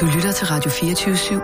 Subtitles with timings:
[0.00, 1.34] Du lytter til Radio 24 /7.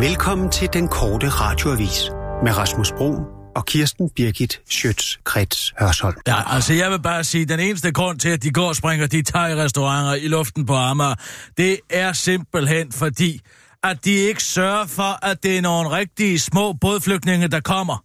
[0.00, 2.10] Velkommen til den korte radioavis
[2.42, 3.14] med Rasmus Bro
[3.56, 6.16] og Kirsten Birgit Schøtz-Krets Hørsholm.
[6.26, 8.76] Ja, altså jeg vil bare sige, at den eneste grund til, at de går og
[8.76, 11.14] springer de thai-restauranter i luften på Amager,
[11.56, 13.40] det er simpelthen fordi,
[13.82, 18.04] at de ikke sørger for, at det er nogle rigtige små bådflygtninge, der kommer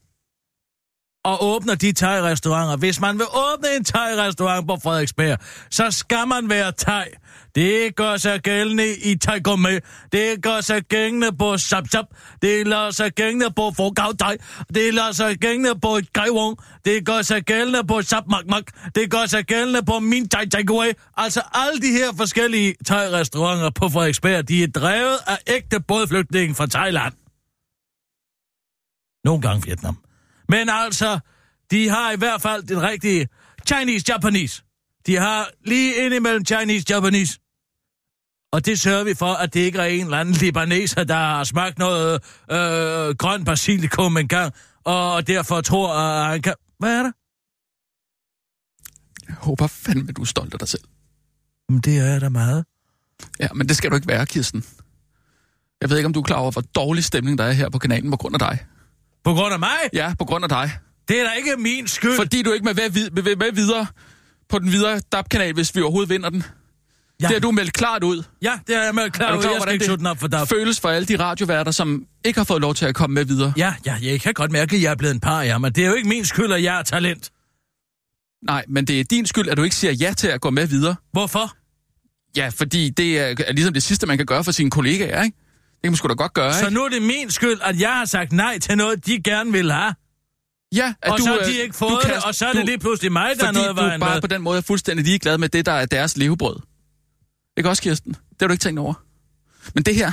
[1.26, 2.78] og åbner de thai-restauranter.
[2.78, 5.38] Hvis man vil åbne en thai-restaurant på Frederiksberg,
[5.72, 7.06] så skal man være thai.
[7.56, 9.82] Det gør sig gældende i Thai med.
[10.12, 12.06] Det gør sig gældende på Sap Sap.
[12.42, 14.38] Det gør sig gældende på Fogao Thai.
[14.74, 16.58] Det gør sig gældende på Gaiwong.
[16.86, 18.64] Det gør sig gældende på Sap Mak Mak.
[18.96, 20.92] Det gør sig gældende på Min Thai Takeaway.
[21.18, 26.66] Altså alle de her forskellige thai-restauranter på Frederiksberg, de er drevet af ægte bådflygtninge fra
[26.66, 27.14] Thailand.
[29.24, 29.98] Nogle gange Vietnam.
[30.50, 31.20] Men altså,
[31.72, 33.28] de har i hvert fald den rigtige
[33.72, 34.62] Chinese-Japanese.
[35.06, 37.40] De har lige ind imellem Chinese-Japanese.
[38.52, 41.44] Og det sørger vi for, at det ikke er en eller anden libaneser, der har
[41.44, 42.14] smagt noget
[42.52, 44.54] øh, grøn basilikum engang,
[44.84, 46.54] og derfor tror, at han kan...
[46.80, 47.14] Hvad er det?
[49.28, 50.84] Jeg håber fandme, du er stolt af dig selv.
[51.70, 52.66] Men det er jeg da meget.
[53.40, 54.66] Ja, men det skal du ikke være, Kirsten.
[55.82, 57.80] Jeg ved ikke, om du er klar over, hvor dårlig stemning der er her på
[57.80, 58.66] kanalen på grund af dig.
[59.26, 59.78] På grund af mig?
[59.94, 60.72] Ja, på grund af dig.
[61.08, 62.16] Det er da ikke min skyld.
[62.16, 63.88] Fordi du ikke med, med, med, med videre
[64.50, 66.44] på den videre DAB-kanal, hvis vi overhovedet vinder den.
[67.22, 67.28] Ja.
[67.28, 68.24] Det har du meldt klart ud.
[68.42, 69.44] Ja, det har jeg meldt klart ud.
[69.44, 70.48] Jeg skal ikke den op for DAB.
[70.48, 73.54] føles for alle de radioværter, som ikke har fået lov til at komme med videre.
[73.58, 75.84] Ja, ja, jeg kan godt mærke, at jeg er blevet en par, ja, men det
[75.84, 77.32] er jo ikke min skyld, at jeg er talent.
[78.48, 80.68] Nej, men det er din skyld, at du ikke siger ja til at gå med
[80.68, 80.96] videre.
[81.12, 81.56] Hvorfor?
[82.38, 85.38] Ja, fordi det er, er ligesom det sidste, man kan gøre for sine kollegaer, ikke?
[85.86, 86.74] Det kan man sgu da godt gøre, Så ikke?
[86.74, 89.72] nu er det min skyld, at jeg har sagt nej til noget, de gerne vil
[89.72, 89.96] have.
[90.76, 92.52] Ja, at og du, så har øh, de ikke fået du det, og så er
[92.54, 94.22] du, det lige pludselig mig, der er fordi noget af du vejen bare med.
[94.22, 96.60] på den måde er fuldstændig ligeglad med det, der er deres levebrød.
[97.58, 98.12] Ikke også, Kirsten?
[98.14, 98.94] Det har du ikke tænkt over.
[99.76, 100.12] Men det her,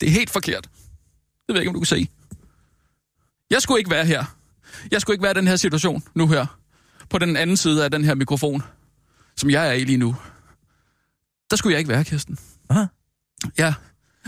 [0.00, 0.62] det er helt forkert.
[0.62, 0.70] Det
[1.48, 2.08] ved jeg ikke, om du kan se.
[3.50, 4.24] Jeg skulle ikke være her.
[4.90, 6.46] Jeg skulle ikke være i den her situation nu her.
[7.10, 8.62] På den anden side af den her mikrofon,
[9.36, 10.16] som jeg er i lige nu.
[11.50, 12.38] Der skulle jeg ikke være, Kirsten.
[12.66, 12.86] Hvad?
[13.58, 13.74] Ja,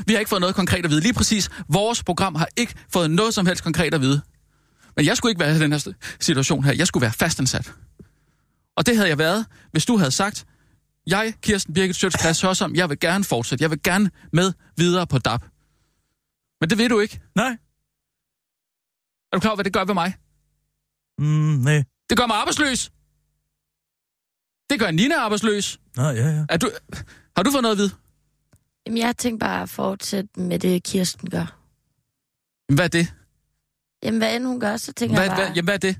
[0.06, 1.00] vi har ikke fået noget konkret at vide.
[1.00, 4.20] Lige præcis, vores program har ikke fået noget som helst konkret at vide.
[4.96, 6.72] Men jeg skulle ikke være i den her situation her.
[6.72, 7.72] Jeg skulle være fastansat.
[8.76, 10.46] Og det havde jeg været, hvis du havde sagt,
[11.06, 13.62] jeg, Kirsten Birgit Sjøts Klaas Hørsom, jeg vil gerne fortsætte.
[13.62, 15.44] Jeg vil gerne med videre på DAP.
[16.60, 17.20] Men det vil du ikke.
[17.34, 17.56] Nej.
[19.32, 20.14] Er du klar over, hvad det gør ved mig?
[21.18, 21.24] Mm,
[21.64, 21.84] nej.
[22.10, 22.90] Det gør mig arbejdsløs.
[24.70, 25.80] Det gør Nina arbejdsløs.
[25.96, 26.44] Nå, ja, ja.
[26.48, 26.70] Er du,
[27.36, 27.90] har du fået noget at vide?
[28.86, 31.58] Jamen, jeg tænkte bare at fortsætte med det, Kirsten gør.
[32.68, 33.12] Jamen, Hvad er det?
[34.02, 35.44] Jamen, hvad end hun gør, så tænker Hvad, jeg bare...
[35.46, 35.96] hvad, jamen, hvad er det?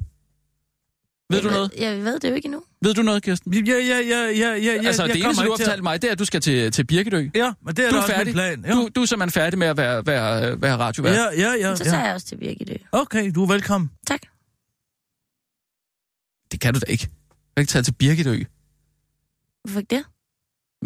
[1.31, 1.72] Ved du jeg noget?
[1.78, 2.62] Jeg ved det jo ikke endnu.
[2.83, 3.55] Ved du noget, Kirsten?
[3.55, 4.87] Ja, ja, ja, ja, ja, ja.
[4.87, 6.72] altså, jeg det eneste, du ikke har fortalt mig, det er, at du skal til,
[6.72, 7.28] til Birkedø.
[7.34, 8.27] Ja, men det er, Du da er også færdig.
[8.27, 8.65] min plan.
[8.69, 8.75] Jo.
[8.75, 11.15] Du, du er simpelthen færdig med at være, være, være radiovært.
[11.16, 11.77] Ja, ja, ja.
[11.77, 12.05] Så tager ja.
[12.05, 12.83] jeg også til Birgit.
[12.93, 13.91] Okay, du er velkommen.
[14.06, 14.21] Tak.
[16.53, 17.05] Det kan du da ikke.
[17.31, 18.43] Du kan ikke tage til Birkedø.
[19.65, 20.05] Hvorfor ikke det?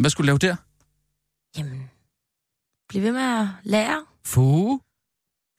[0.01, 0.55] Hvad skulle du lave der?
[1.57, 1.88] Jamen,
[2.89, 4.05] bliv ved med at lære.
[4.25, 4.79] Fu.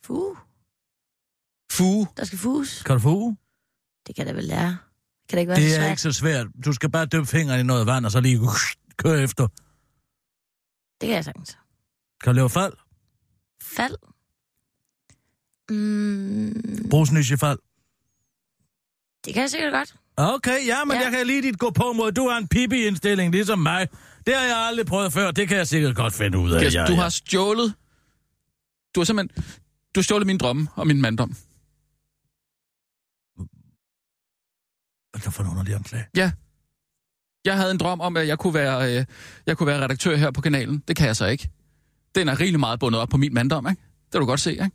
[0.04, 0.36] Fu.
[1.72, 2.06] Fu.
[2.16, 2.82] Der skal fuges.
[2.82, 3.36] Kan du fu?
[4.06, 4.78] Det kan da vel lære.
[5.28, 5.90] Kan det ikke være så Det er svært?
[5.90, 6.46] ikke så svært.
[6.64, 8.40] Du skal bare døbe fingeren i noget vand, og så lige
[8.96, 9.46] køre efter.
[11.00, 11.58] Det kan jeg sagtens.
[12.22, 12.72] Kan du lave fald?
[13.62, 13.96] Fald.
[15.70, 17.58] Mm, Brusnys i fald.
[19.24, 19.94] det kan jeg sikkert godt.
[20.16, 20.96] Okay, ja, men.
[20.96, 21.02] Ja.
[21.02, 22.12] jeg kan lige dit gå på mod.
[22.12, 23.88] Du har en pipi-indstilling, ligesom mig.
[24.26, 25.30] Det har jeg aldrig prøvet før.
[25.30, 26.60] Det kan jeg sikkert godt finde ud af.
[26.60, 27.00] Kirsten, ja, du ja.
[27.00, 27.74] har stjålet...
[28.94, 29.44] Du har simpelthen...
[29.94, 31.28] Du har stjålet min drømme og min manddom.
[35.10, 36.06] Hvad er det for en underlig anklage?
[36.16, 36.32] Ja.
[37.44, 39.04] Jeg havde en drøm om, at jeg kunne være, øh,
[39.46, 40.78] jeg kunne være redaktør her på kanalen.
[40.88, 41.50] Det kan jeg så ikke.
[42.14, 43.82] Den er rigtig meget bundet op på min manddom, ikke?
[44.04, 44.70] Det kan du godt se, ikke?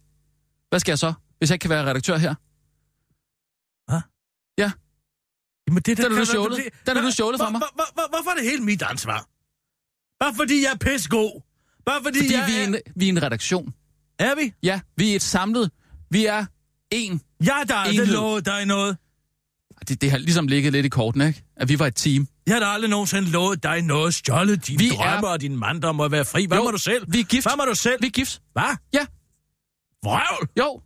[0.69, 2.35] Hvad skal jeg så, hvis jeg ikke kan være redaktør her?
[5.67, 6.57] Jamen, det, Den har du stjålet.
[6.57, 7.61] det- Den har du stjålet fra mig.
[8.09, 9.27] Hvorfor er det helt mit ansvar?
[10.19, 11.41] Bare fordi jeg er pissegod.
[11.85, 13.73] Bare fordi, Fordi jeg vi er, en, vi er en redaktion.
[14.19, 14.53] Er vi?
[14.63, 15.71] Ja, vi er et samlet...
[16.11, 16.45] Vi er
[16.91, 17.21] en.
[17.43, 18.13] Jeg har da aldrig Enhed.
[18.15, 18.97] lovet dig noget.
[19.87, 21.43] Det, det har ligesom ligget lidt i korten, ikke?
[21.57, 22.27] At vi var et team.
[22.47, 24.13] Jeg har da aldrig nogensinde lovet dig noget.
[24.13, 26.45] Stjålet dine Vi drømme er- og din mandom og være fri.
[26.45, 27.05] Hvad Jo, må du selv?
[27.13, 27.45] vi er gift.
[27.45, 28.01] Hvad må du selv?
[28.01, 28.41] Vi er gift.
[28.53, 28.77] Hvad?
[28.93, 29.05] Ja.
[30.03, 30.49] Vrøvl!
[30.59, 30.81] Jo.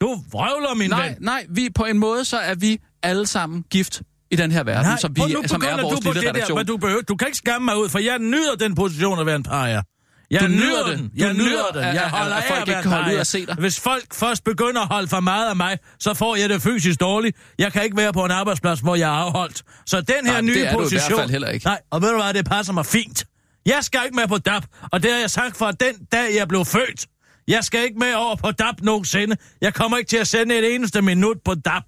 [0.00, 1.16] Du vrøvler, min Nej, ven.
[1.20, 4.98] nej, vi, på en måde, så er vi alle sammen gift i den her verden,
[4.98, 6.58] som, vi, nu som er vores du på lille det der, redaktion.
[6.58, 9.26] men du, behøver, du kan ikke skamme mig ud, for jeg nyder den position at
[9.26, 9.82] være en paria.
[10.30, 10.98] Jeg Du nyder den.
[11.04, 11.10] det.
[11.16, 11.82] Jeg nyder den.
[11.82, 13.54] Jeg holder af folk ikke kan holde ud at se dig.
[13.58, 17.00] Hvis folk først begynder at holde for meget af mig, så får jeg det fysisk
[17.00, 17.36] dårligt.
[17.58, 19.62] Jeg kan ikke være på en arbejdsplads, hvor jeg er afholdt.
[19.86, 21.08] Så den her Nej, nye det er du i position...
[21.08, 21.66] hvert fald heller ikke.
[21.66, 23.24] Nej, og ved du hvad, det passer mig fint.
[23.66, 26.48] Jeg skal ikke med på DAP, og det har jeg sagt fra den dag, jeg
[26.48, 27.06] blev født.
[27.48, 29.36] Jeg skal ikke med over på DAP nogensinde.
[29.60, 31.82] Jeg kommer ikke til at sende et eneste minut på DAP.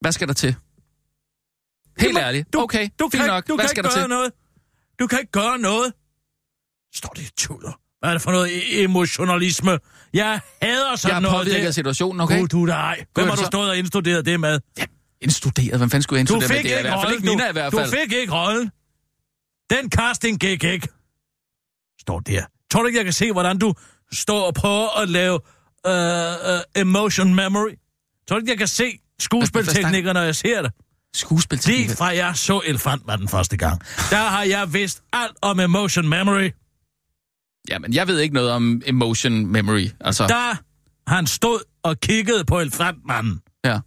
[0.00, 0.54] Hvad skal der til?
[2.00, 2.52] Helt ærligt.
[2.52, 3.48] Du, okay, du fint kan, nok.
[3.48, 4.08] Du Hvad kan skal ikke der gøre til?
[4.08, 4.32] noget.
[5.00, 5.92] Du kan ikke gøre noget.
[6.94, 7.72] Står det tuder?
[8.00, 9.78] Hvad er det for noget e- emotionalisme?
[10.14, 11.36] Jeg hader sådan Jeg noget.
[11.46, 12.38] påvirket af situationen, okay?
[12.40, 13.06] Gud, du dig.
[13.14, 14.60] Hvem har det du stået og indstuderet det med?
[15.20, 15.78] Indstuderet?
[15.80, 16.64] Hvem fanden skulle jeg Du indstudere med?
[16.64, 17.90] Det er i ikke hvert fald ikke Nina i hvert du, fald.
[17.90, 18.70] du fik ikke rollen.
[19.70, 20.88] Den casting gik ikke.
[22.00, 22.44] Står der.
[22.70, 23.74] Tror du ikke, jeg kan se, hvordan du
[24.12, 25.40] står og prøver at lave
[25.88, 27.70] uh, uh, emotion memory?
[28.28, 30.72] Tror du ikke, jeg kan se skuespilteknikker, når jeg ser det?
[31.14, 31.86] Skuespilteknik.
[31.86, 33.80] Lige fra jeg så Elefantmanden første gang,
[34.10, 36.50] der har jeg vidst alt om emotion memory.
[37.68, 39.88] Jamen, jeg ved ikke noget om emotion memory.
[40.00, 40.56] Altså, Da
[41.06, 43.80] han stod og kiggede på Elefantmanden, ja.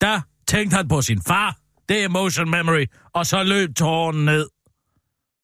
[0.00, 1.56] der tænkte han på sin far.
[1.88, 2.86] Det er emotion memory.
[3.12, 4.48] Og så løb tårnen ned.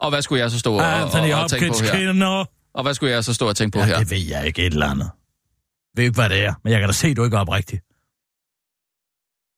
[0.00, 1.92] Og hvad skulle jeg så stå og, og, Anthony og, og tænke på her?
[1.92, 2.44] kender.
[2.74, 3.98] Og hvad skulle jeg så stå og tænke på Ja, her?
[3.98, 5.04] det ved jeg ikke et eller andet.
[5.04, 7.40] Jeg ved ikke, hvad det er, men jeg kan da se, at du ikke er
[7.40, 7.80] oprigtig.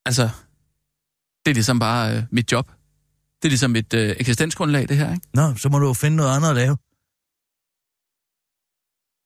[0.06, 0.30] Altså,
[1.46, 2.66] det er ligesom bare øh, mit job.
[3.42, 5.26] Det er ligesom mit øh, eksistensgrundlag, det her, ikke?
[5.34, 6.76] Nå, så må du jo finde noget andet at lave.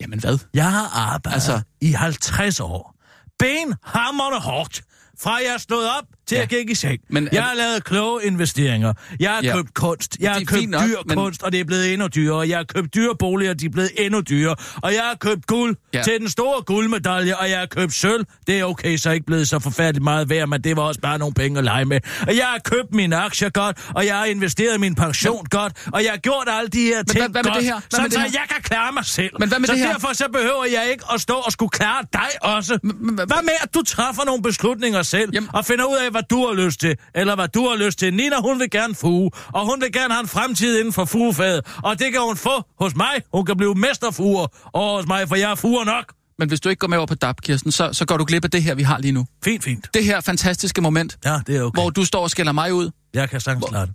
[0.01, 0.39] Jamen hvad?
[0.55, 1.53] Jeg har arbejdet altså...
[1.53, 2.97] Altså- i 50 år.
[3.39, 4.83] Benhammerne hårdt.
[5.19, 6.41] Fra jeg stod op til Ja.
[6.41, 7.01] jeg gik i seng.
[7.09, 8.93] Men Men er jeg har lavet kloge investeringer.
[9.21, 9.57] Jeg har Ja.
[9.57, 10.17] købt kunst.
[10.21, 12.49] Jeg har Det er købt nok, dyr men- kunst, og det er blevet endnu dyrere.
[12.49, 14.57] Jeg har købt dyre boliger, de er blevet endnu dyrere.
[14.83, 16.03] Og jeg har købt guld Ja.
[16.03, 18.25] til den store guldmedalje, og jeg har købt sølv.
[18.47, 21.19] Det er okay, så ikke blevet så forfærdeligt meget værd, men det var også bare
[21.19, 22.01] nogle penge at lege med.
[22.29, 25.73] Og jeg har købt mine aktier godt, og jeg har investeret min pension men, godt,
[25.93, 27.73] og jeg har gjort alle de her ting hvad- hvad godt, det her?
[27.73, 28.29] Hvad sådan med det så her?
[28.33, 29.31] jeg kan klare mig selv.
[29.41, 29.93] Men hvad med så det her?
[29.93, 32.79] derfor så behøver jeg ikke at stå og skulle klare dig også.
[32.83, 35.51] men- Hvad med, at du træffer nogle beslutninger selv, Jamen.
[35.53, 38.15] og finder ud af, hvad du har lyst til, eller hvad du har lyst til.
[38.15, 41.61] Nina, hun vil gerne fuge, og hun vil gerne have en fremtid inden for fugefaget,
[41.85, 43.15] og det kan hun få hos mig.
[43.35, 46.13] Hun kan blive mesterfuger over hos mig, for jeg er fuger nok.
[46.39, 48.45] Men hvis du ikke går med over på DAP, Kirsten, så, så går du glip
[48.45, 49.27] af det her, vi har lige nu.
[49.45, 49.89] Fint, fint.
[49.95, 51.81] Det her fantastiske moment, Ja, det er okay.
[51.83, 52.91] hvor du står og skælder mig ud.
[53.15, 53.95] Jeg kan sagtens klare det.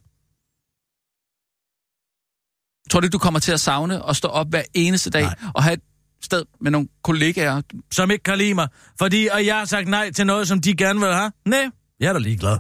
[2.91, 5.35] Tror du ikke, du kommer til at savne og stå op hver eneste dag Nej.
[5.55, 5.79] og have et
[6.23, 7.61] sted med nogle kollegaer?
[7.91, 8.67] Som ikke kan lide mig,
[8.99, 11.31] fordi og jeg har sagt nej til noget, som de gerne vil have.
[11.45, 11.69] Nej,
[12.01, 12.57] jeg er da ligeglad.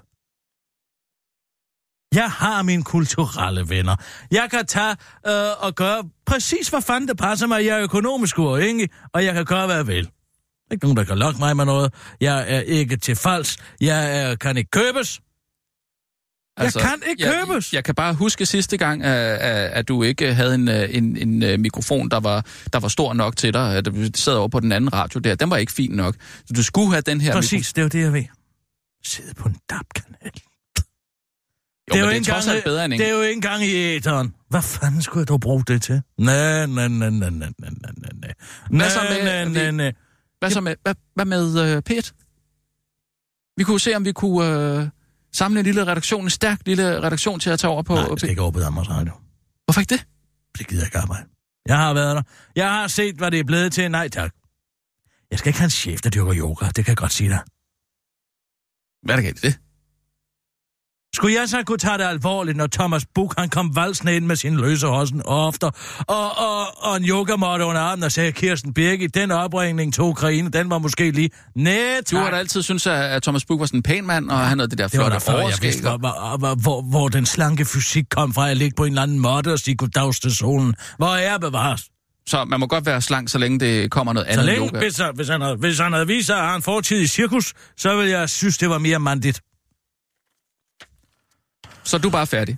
[2.15, 3.95] Jeg har mine kulturelle venner.
[4.31, 4.95] Jeg kan tage
[5.27, 7.65] øh, og gøre præcis, hvad fanden det passer mig.
[7.65, 10.09] Jeg er økonomisk uafhængig, og jeg kan gøre, hvad jeg vil.
[10.71, 11.93] Ikke nogen, der kan lokke mig med noget.
[12.21, 13.59] Jeg er ikke til falsk.
[13.81, 15.21] Jeg er, kan ikke købes.
[16.59, 17.73] Jeg kan ikke jeg, købes.
[17.73, 19.39] Jeg kan bare huske sidste gang, at,
[19.71, 23.13] at, du ikke havde en, øh, en, en øh, mikrofon, der var, der var stor
[23.13, 23.75] nok til dig.
[23.77, 25.35] At du sad over på den anden radio der.
[25.35, 26.15] Den var ikke fin nok.
[26.45, 28.40] Så du skulle have den her Præcis, det er jo det, jeg ved.
[29.03, 30.31] Sidde på en DAB-kanal.
[31.89, 33.05] Jo, det er jo, det er trods bedre end ingen.
[33.05, 34.35] Det er jo ikke engang i æteren.
[34.49, 36.01] Hvad fanden skulle jeg dog bruge det til?
[36.17, 38.27] Næ, næ, næ, næ, næ, næ, næ, næ.
[38.69, 39.91] Hvad så med, øh, næ, næ,
[40.39, 42.13] Hvad så med, hvad, hvad med øh, Pet?
[43.57, 44.87] Vi kunne se, om vi kunne øh,
[45.33, 47.95] samle en lille redaktion, en stærk lille redaktion til at tage over på...
[47.95, 49.13] Nej, øh, det er ikke over på Danmarks Radio.
[49.65, 50.05] Hvorfor ikke det?
[50.57, 51.23] Det gider jeg ikke arbejde.
[51.65, 52.21] Jeg har været der.
[52.55, 53.91] Jeg har set, hvad det er blevet til.
[53.91, 54.33] Nej, tak.
[55.31, 56.65] Jeg skal ikke have en chef, der dyrker yoga.
[56.65, 57.39] Det kan jeg godt sige dig.
[59.03, 59.57] Hvad er der galt i det?
[61.15, 64.35] Skulle jeg så kunne tage det alvorligt, når Thomas Buk han kom valsende ind med
[64.35, 69.15] sin løse hossen ofte, og, og, og en yogamåtte under armen og sagde, Kirsten Birgit,
[69.15, 71.29] den opringning til Ukraine, den var måske lige...
[71.55, 74.29] Nej, Du har da altid syntes, at, at Thomas Buk var sådan en pæn mand,
[74.29, 76.55] og han havde det der Det var flotte der før, jeg vidste, hvor, hvor, hvor,
[76.55, 78.43] hvor, hvor den slanke fysik kom fra.
[78.43, 80.75] Jeg ligge på en eller anden måtte og sige goddags til solen.
[80.97, 81.81] Hvor er jeg bevares?
[82.27, 84.79] Så man må godt være slank, så længe det kommer noget Så andet længe, yoga.
[84.79, 87.01] hvis, han- hvis, han havde, hvis han havde vist sig, at han har en fortid
[87.01, 89.41] i cirkus, så ville jeg synes, det var mere mandigt.
[91.83, 92.57] Så er du bare færdig.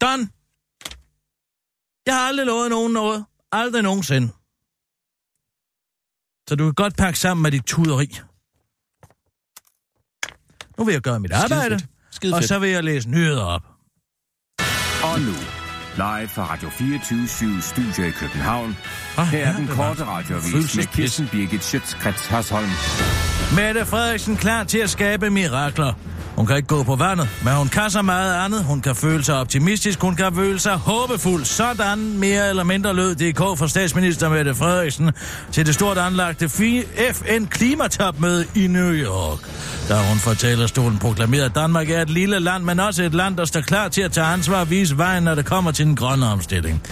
[0.00, 0.28] Done.
[2.06, 3.24] Jeg har aldrig lovet nogen noget.
[3.52, 4.28] Aldrig nogensinde.
[6.48, 8.18] Så du kan godt pakke sammen med dit tuderi.
[10.78, 11.90] Nu vil jeg gøre mit arbejde, fedt.
[12.10, 12.48] Skide og fedt.
[12.48, 13.62] så vil jeg læse nyheder op.
[15.04, 15.32] Og nu,
[16.00, 18.76] live fra Radio 24 Studio i København.
[19.18, 20.84] Ah, Her er ja, den korte radioavis med.
[20.86, 22.68] Kirsten Birgit Schøtzgrads Hasholm.
[23.56, 25.92] Mette Frederiksen klar til at skabe mirakler.
[26.36, 28.64] Hun kan ikke gå på vandet, men hun kan så meget andet.
[28.64, 31.44] Hun kan føle sig optimistisk, hun kan føle sig håbefuld.
[31.44, 35.10] Sådan mere eller mindre lød DK for statsminister Mette Frederiksen
[35.52, 39.38] til det stort anlagte FN-klimatopmøde i New York.
[39.88, 43.36] Da hun fra talerstolen proklamerede, at Danmark er et lille land, men også et land,
[43.36, 45.96] der står klar til at tage ansvar og vise vejen, når det kommer til den
[45.96, 46.82] grønne omstilling.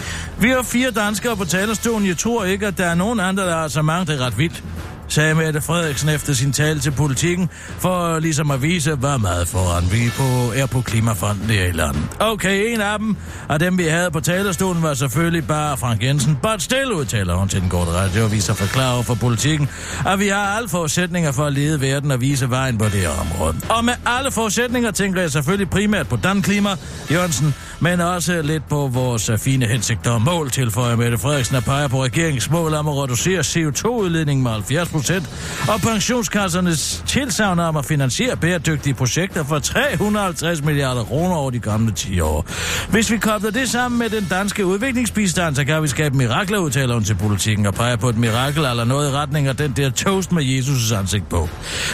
[0.41, 2.09] Vi har fire danskere på talerstolen.
[2.09, 4.07] Jeg tror ikke, at der er nogen andre, der har så mange.
[4.13, 4.65] Det er ret vildt
[5.09, 9.85] sagde Mette Frederiksen efter sin tale til politikken, for ligesom at vise, hvor meget foran
[9.93, 12.03] vi på, er på Klimafonden i landet.
[12.21, 13.17] Okay, en af dem,
[13.49, 17.49] og dem vi havde på talerstolen, var selvfølgelig bare Frank Jensen, but still udtaler hun
[17.49, 19.69] til den korte radio og viser forklare for politikken,
[20.07, 23.11] at vi har alle forudsætninger for at lede verden og vise vejen på det her
[23.21, 23.57] område.
[23.69, 26.71] Og med alle forudsætninger tænker jeg selvfølgelig primært på Dan Klima,
[27.11, 31.89] Jørgensen, men også lidt på vores fine hensigter og mål, tilføjer Mette Frederiksen at pege
[31.89, 35.31] på regeringens mål om at reducere CO2-udledningen med 70 procent,
[35.69, 41.93] og pensionskassernes tilsavn om at finansiere bæredygtige projekter for 350 milliarder kroner over de gamle
[41.93, 42.47] 10 år.
[42.91, 46.95] Hvis vi kobler det sammen med den danske udviklingsbistand, så kan vi skabe mirakler, udtaler
[46.95, 49.91] hun til politikken og peger på et mirakel eller noget i retning af den der
[49.91, 51.49] toast med Jesus' ansigt på.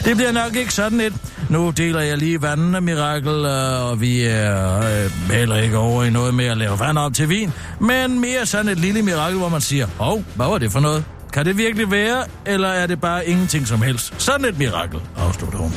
[0.04, 1.12] Det bliver nok ikke sådan et.
[1.50, 6.10] Nu deler jeg lige vandene mirakel, øh, og vi er øh, heller ikke over i
[6.10, 9.48] noget med at lave vand op til vin, men mere sådan et lille mirakel, hvor
[9.48, 11.04] man siger, hov, hvad var det for noget?
[11.34, 14.22] Kan det virkelig være, eller er det bare ingenting som helst?
[14.22, 15.72] Sådan et mirakel, afslutter hun.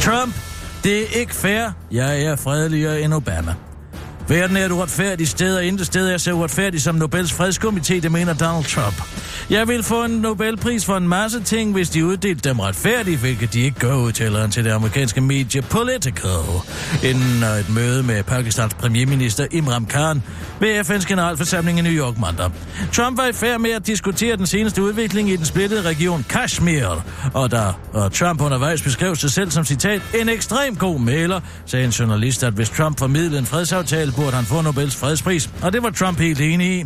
[0.00, 0.34] Trump,
[0.84, 1.70] det er ikke fair.
[1.90, 3.54] Jeg er fredeligere end Obama.
[4.28, 8.12] Verden er et uretfærdigt sted, og intet sted er så uretfærdigt som Nobels fredskomité, det
[8.12, 9.02] mener Donald Trump.
[9.50, 13.52] Jeg vil få en Nobelpris for en masse ting, hvis de uddelte dem retfærdigt, hvilket
[13.52, 16.28] de ikke gør, udtaler han til det amerikanske medie Politico.
[17.02, 20.22] Inden øh, et møde med Pakistans premierminister Imran Khan
[20.60, 22.50] ved FN's generalforsamling i New York mandag.
[22.92, 27.04] Trump var i færd med at diskutere den seneste udvikling i den splittede region Kashmir,
[27.34, 31.84] og da og Trump undervejs beskrev sig selv som citat, en ekstrem god maler, sagde
[31.84, 35.82] en journalist, at hvis Trump formidlede en fredsaftale, burde han få Nobels fredspris, og det
[35.82, 36.84] var Trump helt enig i.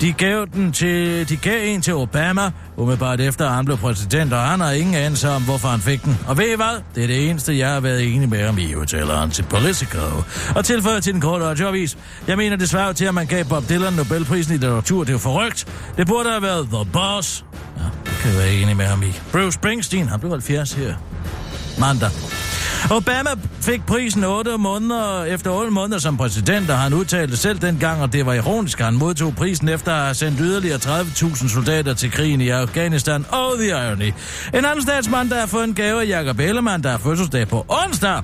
[0.00, 4.32] De gav, den til, de gav en til Obama, umiddelbart efter at han blev præsident,
[4.32, 6.18] og han har ingen anelse om, hvorfor han fik den.
[6.26, 6.82] Og ved I hvad?
[6.94, 9.98] Det er det eneste, jeg har været enig med om i, udtaleren til Politico.
[10.54, 11.98] Og tilføjer til den korte radioavis.
[12.26, 15.00] Jeg mener desværre til, at man gav Bob Dylan Nobelprisen i litteratur.
[15.00, 15.66] Det er jo forrygt.
[15.96, 17.44] Det burde have været The Boss.
[17.78, 19.12] Ja, det kan jeg være enig med ham i.
[19.32, 20.94] Bruce Springsteen, han blev 70 her.
[21.78, 22.10] Mandag.
[22.90, 23.30] Obama
[23.60, 28.12] fik prisen 8 måneder efter 8 måneder som præsident, og han udtalte selv dengang, og
[28.12, 32.10] det var ironisk, at han modtog prisen efter at have sendt yderligere 30.000 soldater til
[32.10, 33.26] krigen i Afghanistan.
[33.32, 34.12] Oh, the irony.
[34.54, 37.66] En anden statsmand, der har fået en gave af Jacob Ellemann, der har fødselsdag på
[37.68, 38.22] onsdag,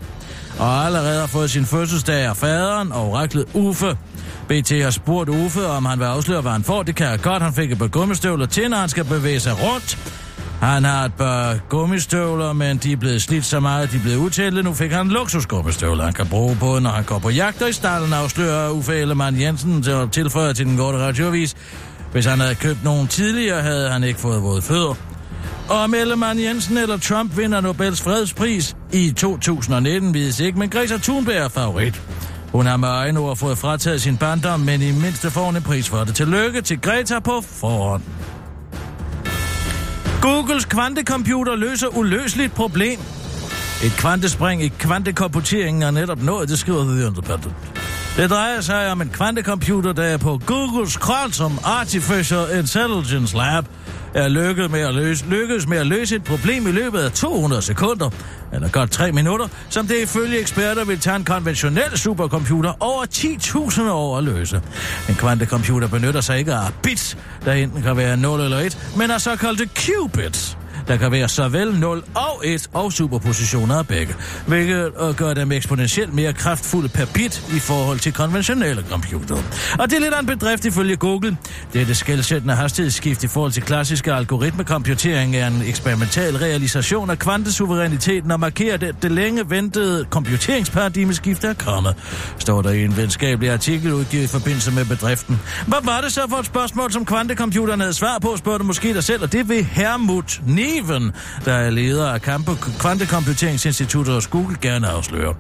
[0.58, 3.96] og allerede har fået sin fødselsdag af faderen og oraklet Uffe.
[4.48, 6.82] BT har spurgt Uffe, om han vil afsløre, hvad han får.
[6.82, 7.42] Det kan jeg godt.
[7.42, 9.98] Han fik et par gummistøvler til, når han skal bevæge sig rundt.
[10.64, 14.00] Han har et par gummistøvler, men de er blevet slidt så meget, at de er
[14.00, 14.62] blevet utætte.
[14.62, 17.72] Nu fik han luksusgummistøvler, han kan bruge på, når han går på jagt, og i
[17.72, 21.54] starten afslører Uffe Ellemann Jensen til at tilføje til den korte radiovis.
[22.12, 24.94] Hvis han havde købt nogen tidligere, havde han ikke fået våde fødder.
[25.68, 30.96] Og om Ellemann Jensen eller Trump vinder Nobels fredspris i 2019, vides ikke, men Greta
[30.96, 32.02] Thunberg er favorit.
[32.52, 35.62] Hun har med egen ord fået frataget sin barndom, men i mindste får hun en
[35.62, 36.14] pris for det.
[36.14, 38.02] Tillykke til Greta på forhånd.
[40.24, 43.00] Googles kvantecomputer løser uløseligt problem.
[43.84, 47.54] Et kvantespring i kvantekomputeringen er netop nået, det skriver The Independent.
[48.16, 53.64] Det drejer sig om en kvantecomputer, der er på Googles Quantum Artificial Intelligence Lab
[54.14, 57.62] er lykkedes med, at løse, lykkedes med at løse et problem i løbet af 200
[57.62, 58.10] sekunder,
[58.52, 63.90] eller godt 3 minutter, som det ifølge eksperter vil tage en konventionel supercomputer over 10.000
[63.90, 64.62] år at løse.
[65.08, 69.10] En kvantecomputer benytter sig ikke af bits, der enten kan være 0 eller 1, men
[69.10, 70.56] af såkaldte qubits.
[70.88, 74.14] Der kan være såvel 0 og 1 og superpositioner af begge,
[74.46, 79.42] hvilket øh, gør dem eksponentielt mere kraftfulde per bit i forhold til konventionelle computere.
[79.78, 81.36] Og det er lidt af en bedrift ifølge Google.
[81.72, 87.18] Det er det skældsættende hastighedsskift i forhold til klassiske algoritmekomputering er en eksperimental realisation af
[87.18, 91.94] kvantesuveræniteten og markerer det, det længe ventede computeringsparadigmeskift er kommet,
[92.38, 95.40] står der i en venskabelig artikel udgivet i forbindelse med bedriften.
[95.66, 98.94] Hvad var det så for et spørgsmål, som kvantecomputeren havde svar på, spørger du måske
[98.94, 100.40] dig selv, og det vil Hermut
[100.74, 101.12] Steven,
[101.44, 102.22] der er leder af
[102.78, 105.34] Kvantekomputeringsinstituttet hos Google, gerne afsløre.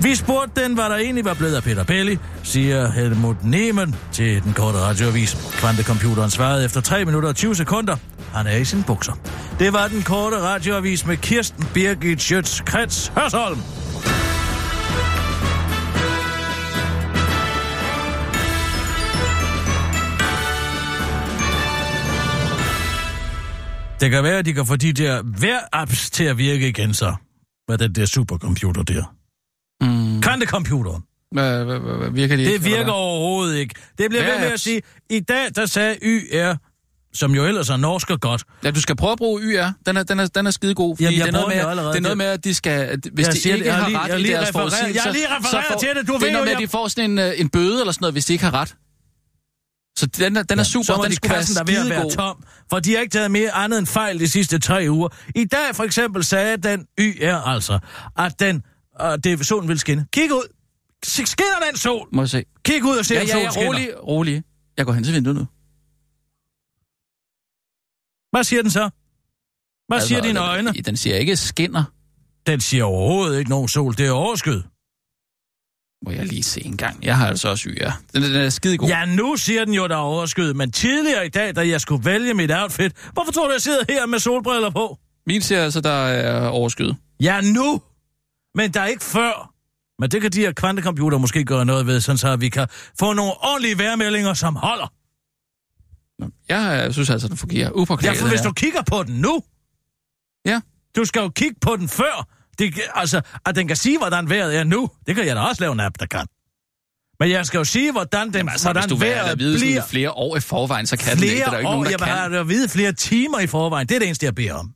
[0.00, 4.42] Vi spurgte den, hvad der egentlig var blevet af Peter Pelli, siger Helmut Nehmen til
[4.44, 5.36] den korte radioavis.
[5.52, 7.96] Kvantecomputeren svarede efter 3 minutter og 20 sekunder.
[8.34, 9.12] Han er i sin bukser.
[9.58, 13.58] Det var den korte radioavis med Kirsten Birgit Schøtz Krets Hørsholm.
[24.00, 27.14] Det kan være, at de kan få de der vejr-apps til at virke igen så.
[27.66, 29.14] Hvad den der supercomputer der.
[29.80, 30.20] Mm.
[31.32, 32.52] Hvad, hvad, hvad virker det ikke?
[32.58, 33.74] Det virker overhovedet ikke.
[33.98, 36.54] Det bliver ved med at sige, i dag der sagde YR,
[37.14, 38.44] som jo ellers er norsk og godt.
[38.64, 39.66] Ja, du skal prøve at bruge YR.
[39.86, 40.96] Den er, den er, den er skide god.
[40.96, 41.88] Fordi Jamen, det, er noget med, allerede.
[41.92, 43.00] det er noget med, at de skal...
[43.12, 44.92] Hvis Jeg de siger det, ikke har lige- ret har i lige deres forudsigelser...
[44.94, 46.88] jeg har lige refereret til det, du Det ved er noget med, at de får
[46.88, 48.74] sådan en, øh, en bøde eller sådan noget, hvis de ikke har ret.
[49.96, 51.76] Så den er, den er super, så må den de skulle være kassen der ved
[51.76, 54.86] at være tom, for de har ikke taget mere andet end fejl de sidste tre
[54.90, 55.08] uger.
[55.34, 57.78] I dag for eksempel sagde den YR altså,
[58.18, 58.62] at den,
[59.04, 60.06] uh, det, solen vil skinne.
[60.12, 60.52] Kig ud.
[61.04, 62.08] Skinner den sol?
[62.12, 62.44] Må jeg se.
[62.64, 63.68] Kig ud og se, Ja, om ja, solen ja, skinner.
[63.68, 64.42] rolig, rolig.
[64.76, 65.46] Jeg går hen til vinduet nu.
[68.30, 68.90] Hvad siger den så?
[69.88, 70.72] Hvad altså, siger dine den- øjne?
[70.72, 71.84] Den siger ikke skinner.
[72.46, 73.96] Den siger overhovedet ikke nogen sol.
[73.96, 74.64] Det er overskyet.
[76.06, 77.04] Må jeg lige se en gang.
[77.04, 77.90] Jeg har altså også YR.
[78.14, 78.88] Den, den er skide god.
[78.88, 80.56] Ja, nu siger den jo, der er overskyet.
[80.56, 83.84] Men tidligere i dag, da jeg skulle vælge mit outfit, hvorfor tror du, jeg sidder
[83.88, 84.98] her med solbriller på?
[85.26, 86.96] Min siger altså, der er overskyet.
[87.20, 87.82] Ja, nu!
[88.54, 89.52] Men der er ikke før.
[89.98, 92.66] Men det kan de her kvantecomputer måske gøre noget ved, sådan så vi kan
[92.98, 94.92] få nogle ordentlige vejrmeldinger, som holder.
[96.18, 98.18] Nå, Jeg synes altså, den fungerer Ja, upåklaget.
[98.18, 99.42] for hvis du kigger på den nu...
[100.46, 100.60] Ja.
[100.96, 102.28] Du skal jo kigge på den før.
[102.58, 104.90] Det, altså, at den kan sige, hvordan vejret er nu.
[105.06, 106.26] Det kan jeg da også lave en app, der kan.
[107.20, 109.58] Men jeg skal jo sige, hvordan, den, Jamen, altså, hvordan hvis du vejret at vide
[109.58, 111.34] bliver flere år i forvejen, så kan den ikke.
[111.34, 111.72] Det er der ikke år.
[111.72, 112.32] nogen, der jeg kan.
[112.32, 113.88] det at vide flere timer i forvejen.
[113.88, 114.72] Det er det eneste, jeg beder om.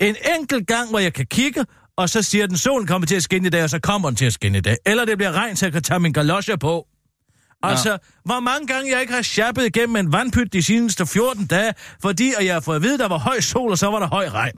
[0.00, 1.64] En enkelt gang, hvor jeg kan kigge,
[1.96, 4.16] og så siger den, solen kommer til at skinne i dag, og så kommer den
[4.16, 4.76] til at skinne i dag.
[4.86, 6.86] Eller det bliver regn, så jeg kan tage min galosjer på.
[7.62, 11.74] Altså, hvor mange gange jeg ikke har shappet igennem en vandpyt de seneste 14 dage,
[12.02, 14.06] fordi at jeg har fået at vide, der var høj sol, og så var der
[14.06, 14.54] høj regn.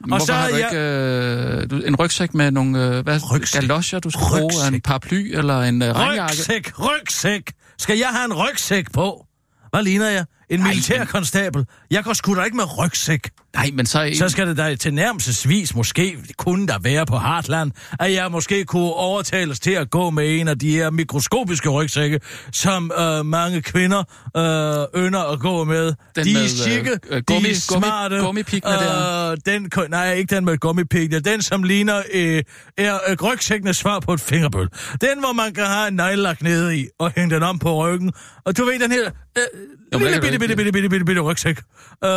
[0.00, 3.60] Men og så har du jeg- ikke øh, en rygsæk med nogle øh, hvad, Rygsæk?
[3.60, 4.44] galosjer, du skal bruge?
[4.44, 4.74] Rygsæk?
[4.74, 6.32] En paraply eller en øh, regnjakke?
[6.34, 7.52] Rygsæk, rygsæk.
[7.78, 9.26] Skal jeg have en rygsæk på?
[9.70, 10.24] Hvad ligner jeg?
[10.50, 11.64] En militærkonstabel.
[11.90, 13.30] Jeg går sgu da ikke med rygsæk.
[13.54, 14.10] Nej, men så...
[14.18, 18.64] Så skal det da til nærmelsesvis måske kunne der være på Hartland, at jeg måske
[18.64, 22.20] kunne overtales til at gå med en af de her mikroskopiske rygsække,
[22.52, 23.98] som øh, mange kvinder
[24.36, 25.94] øh, ynder at gå med.
[26.16, 28.20] Den de er øh, chique, øh, de gummi- er gummi- smarte.
[28.20, 29.30] gummipiggene der.
[29.30, 31.20] Øh, den, nej, ikke den med gummipiggene.
[31.20, 32.42] Den, som ligner øh,
[32.78, 34.68] er øh, rygsækkenes svar på et fingerbøl.
[35.00, 38.12] Den, hvor man kan have en neglelak nede i og hænge den om på ryggen.
[38.44, 39.42] Og du ved, den her øh,
[39.92, 41.58] den lille du bitte, bitte, bitte, bitte, bitte, bitte rygsæk.
[41.58, 42.10] Øh,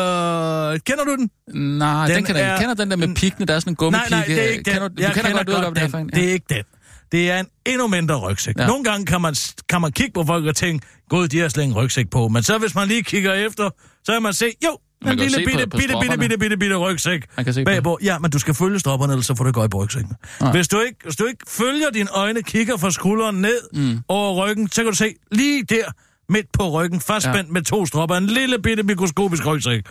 [0.85, 1.29] kender du den?
[1.77, 2.59] Nej, den, Den kan jeg er- ikke.
[2.61, 4.09] Kender den der med piggene, der er sådan en gummipig?
[4.09, 4.73] Nej, nej, det er ikke den.
[4.73, 6.09] Kender, du jeg kender godt, du ved, hvad det er for en.
[6.09, 6.15] den.
[6.15, 6.63] Det er ikke den.
[7.11, 8.55] Det er en endnu mindre rygsæk.
[8.57, 8.61] Ja.
[8.61, 8.67] Ja.
[8.67, 9.35] Nogle gange kan man,
[9.69, 12.27] kan man kigge på folk og tænke, gud, de har slet en rygsæk på.
[12.27, 13.69] Men så hvis man lige kigger efter,
[14.03, 16.37] så kan man se, jo, Man en lille se på- bitte, på bitte, bitte, bitte,
[16.37, 17.99] bitte, bitte rygsæk Man kan se på bagpå.
[18.03, 20.13] Ja, men du skal følge stropperne, ellers så får du øje på rygsækken.
[20.41, 20.51] Nej.
[20.51, 23.99] Hvis du, ikke, hvis du ikke følger dine øjne, kigger fra skulderen ned mm.
[24.07, 25.83] over ryggen, så kan du se lige der
[26.29, 27.53] midt på ryggen, fastspændt ja.
[27.53, 29.83] med to stropper, en lille bitte mikroskopisk rygsæk.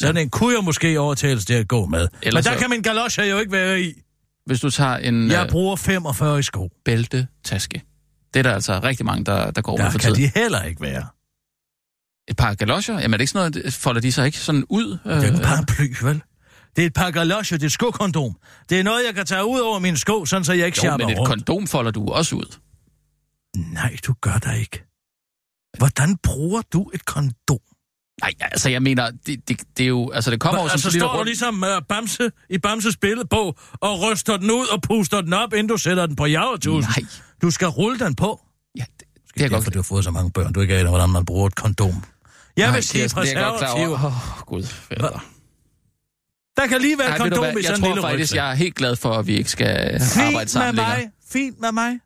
[0.00, 2.08] Sådan en kunne jeg måske overtales til at gå med.
[2.22, 3.92] Ellers men der så- kan min galosje jo ikke være i.
[4.46, 6.68] Hvis du tager en Jeg øh, bruger 45 i sko.
[6.84, 7.82] bæltetaske.
[8.34, 10.30] Det er der altså rigtig mange, der, der går med Der for kan tiden.
[10.34, 11.06] de heller ikke være.
[12.28, 12.94] Et par galosjer?
[13.00, 14.98] Jamen er det ikke sådan noget, folder de sig ikke sådan ud?
[15.06, 16.22] Øh, Det er en paraply, vel?
[16.76, 18.32] Det er et par galosjer, det er et skokondom.
[18.68, 20.96] Det er noget, jeg kan tage ud over mine sko, sådan så jeg ikke jo,
[20.96, 21.28] men et rundt.
[21.28, 22.56] kondom folder du også ud.
[23.72, 24.84] Nej, du gør da ikke.
[25.78, 27.58] Hvordan bruger du et kondom?
[28.22, 30.90] Nej, altså jeg mener, det, det, det er jo, altså det kommer jo altså som
[30.90, 35.20] sådan står du ligesom uh, Bamse i Bamses billedbog og ryster den ud og puster
[35.20, 36.84] den op, inden du sætter den på javertus.
[36.84, 37.06] Nej.
[37.42, 38.40] Du skal rulle den på.
[38.76, 39.58] Ja, det, Det det er er godt.
[39.60, 40.52] derfor, du har fået så mange børn.
[40.52, 42.04] Du ikke aner, hvordan man bruger et kondom.
[42.56, 43.90] Jeg Nej, vil sige er jeg præservativ.
[43.92, 44.62] Åh, Gud.
[44.64, 45.24] fader.
[46.56, 48.36] Der kan lige være Ej, kondom i jeg sådan en tror lille faktisk, rygsæk.
[48.36, 50.96] jeg er helt glad for, at vi ikke skal arbejde Fint med sammen længere.
[50.98, 51.10] mig.
[51.30, 51.98] Fint med mig.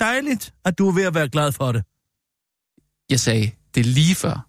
[0.00, 1.82] Dejligt, at du er ved at være glad for det.
[3.10, 4.44] Jeg sagde, det er lige før.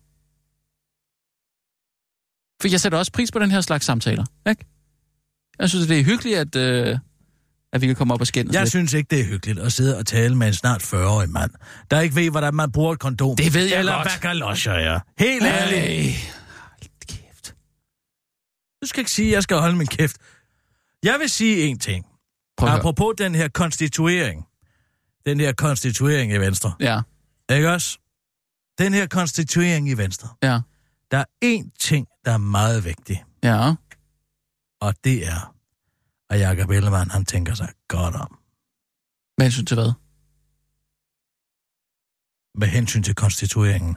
[2.61, 4.65] For jeg sætter også pris på den her slags samtaler, ikke?
[5.59, 6.97] Jeg synes, det er hyggeligt, at, øh,
[7.73, 8.69] at vi kan komme op og skændes Jeg lidt.
[8.69, 11.51] synes ikke, det er hyggeligt at sidde og tale med en snart 40-årig mand,
[11.91, 13.35] der ikke ved, hvordan man bruger et kondom.
[13.35, 14.07] Det ved jeg Eller godt.
[14.07, 14.99] hvad galosjer er.
[15.19, 16.35] Helt ærligt.
[17.09, 17.55] Kæft.
[18.81, 20.17] Du skal ikke sige, at jeg skal holde min kæft.
[21.03, 22.05] Jeg vil sige en ting.
[22.57, 22.69] Prøv.
[22.69, 24.45] Apropos den her konstituering.
[25.25, 26.73] Den her konstituering i Venstre.
[26.79, 27.01] Ja,
[27.51, 27.99] Ikke også?
[28.79, 30.27] Den her konstituering i Venstre.
[30.43, 30.59] ja,
[31.11, 33.23] Der er én ting, der er meget vigtig.
[33.43, 33.73] ja.
[34.81, 35.53] Og det er,
[36.29, 38.37] at Jacob Ellemann, han tænker sig godt om.
[39.37, 39.91] Med hensyn til hvad?
[42.55, 43.95] med hensyn til konstitueringen.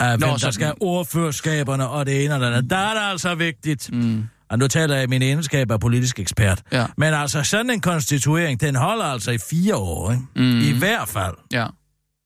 [0.00, 2.70] Af Nå, hvem der sådan- skal have ordførerskaberne og det ene og det andet.
[2.70, 3.92] Der er det altså vigtigt.
[3.92, 4.24] Mm.
[4.50, 6.62] Og nu taler jeg i min egenskab af politisk ekspert.
[6.72, 6.86] Ja.
[6.96, 10.24] Men altså, sådan en konstituering, den holder altså i fire år, ikke?
[10.36, 10.60] Mm.
[10.60, 11.34] I hvert fald.
[11.52, 11.66] Ja.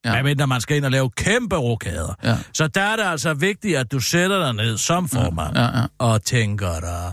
[0.07, 0.17] Ja.
[0.17, 0.23] Ja.
[0.23, 2.15] Ved, når man skal ind og lave kæmpe rokader.
[2.25, 2.37] Ja.
[2.53, 5.85] Så der er det altså vigtigt, at du sætter dig ned som formand Ja, ja.
[5.99, 7.13] og tænker dig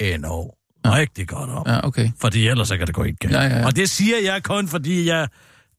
[0.00, 0.50] endnu
[0.86, 1.64] rigtig godt om.
[1.66, 2.10] Ja, okay.
[2.20, 3.34] Fordi ellers så kan det gå ikke galt.
[3.34, 3.66] Ja, ja, ja.
[3.66, 5.28] Og det siger jeg kun, fordi jeg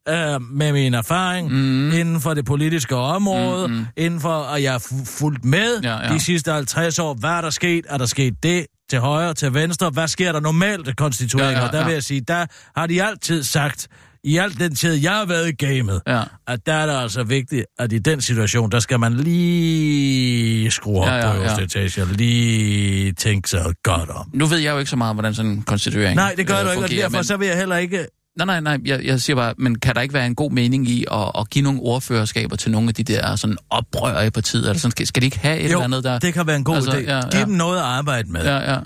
[0.09, 1.91] øh, med min erfaring mm.
[1.91, 3.85] inden for det politiske område, mm, mm.
[3.97, 6.13] inden for, at jeg har fu- fulgt med Ja, ja.
[6.13, 7.13] de sidste 50 år.
[7.13, 7.85] Hvad er der sket?
[7.89, 9.89] Er der sket det til højre, til venstre?
[9.89, 11.59] Hvad sker der normalt konstitueringer?
[11.61, 11.93] Ja, ja, Der vil ja.
[11.95, 12.45] jeg sige, der
[12.77, 13.87] har de altid sagt,
[14.27, 16.21] i al den tid, jeg har været i gamet, Ja.
[16.47, 20.99] at der er det altså vigtigt, at i den situation, der skal man lige skrue
[21.01, 21.65] op Ja, ja, på øverste ja.
[21.65, 24.29] etage, og lige tænke sig godt om.
[24.33, 26.65] Nu ved jeg jo ikke så meget, hvordan sådan en konstituering Nej, det gør øh,
[26.65, 28.05] du ikke, og derfor men- så vil jeg heller ikke
[28.37, 28.77] Nej, nej, nej.
[28.85, 31.49] Jeg, jeg siger bare, men kan der ikke være en god mening i at, at
[31.49, 34.63] give nogle ordførerskaber til nogle af de der sådan oprør i partiet?
[34.63, 36.19] Eller sådan, skal, skal de ikke have et Jo, eller andet der?
[36.19, 36.95] det kan være en god Altså, idé.
[37.11, 37.45] ja, Giv ja.
[37.45, 38.43] dem noget at arbejde med.
[38.43, 38.79] Ja, ja,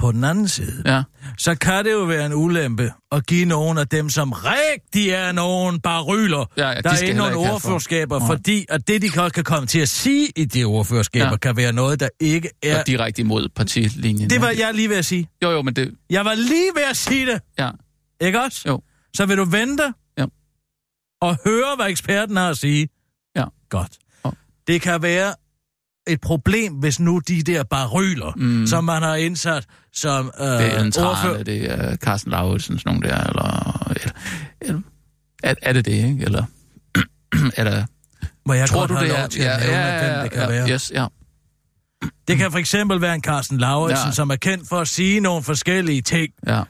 [0.00, 1.02] På den anden side, ja.
[1.38, 5.32] så kan det jo være en ulempe at give nogle af dem, som rigtig er
[5.32, 9.08] nogen bare ryler, Ja, ja, de der er nogle have for- fordi at det, de
[9.08, 11.36] kan, kan komme til at sige i de ordførerskaber, Ja.
[11.36, 12.78] kan være noget, der ikke er...
[12.80, 14.30] Og direkte imod partilinjen.
[14.30, 15.28] Det var jeg lige ved at sige.
[15.42, 15.94] Jo, jo, men det...
[16.10, 17.70] Jeg var lige ved at sige det, Ja,
[18.20, 18.62] ikke også?
[18.68, 18.80] Jo.
[19.16, 20.24] Så vil du vente Ja.
[21.22, 22.88] og høre, hvad eksperten har at sige?
[23.36, 23.44] Ja.
[23.68, 23.92] Godt.
[24.66, 25.34] Det kan være
[26.12, 28.66] et problem, hvis nu de der bare ryler, mm.
[28.66, 31.14] som man har indsat som øh, det er en ordfører...
[31.14, 33.86] Trane, det er Carsten Lauritsen, sådan nogle der, eller...
[33.90, 34.12] eller,
[34.60, 34.80] eller
[35.42, 36.24] er, er det det, ikke?
[36.24, 36.44] Eller...
[37.56, 37.84] er der...
[38.46, 39.26] Må jeg Tror du, det er...
[39.26, 40.70] til at nævne, hvem det kan ja, være?
[40.70, 41.06] Yes, ja.
[42.28, 44.12] Det kan for eksempel være en Carsten Lauritsen, Ja.
[44.12, 46.32] som er kendt for at sige nogle forskellige ting.
[46.46, 46.62] ja.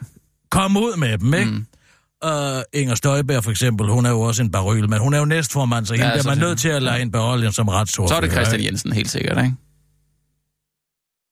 [0.51, 1.51] Kom ud med dem, ikke?
[1.51, 1.65] Mm.
[2.25, 5.25] Uh, Inger Støjberg for eksempel, hun er jo også en baryl, men hun er jo
[5.25, 7.67] næstformand, så hende Ja, ja, er man nødt til at lade en beholde hende som
[7.67, 8.07] retsordfører.
[8.07, 8.67] Så er det Christian ikke?
[8.67, 9.55] Jensen, helt sikkert, ikke?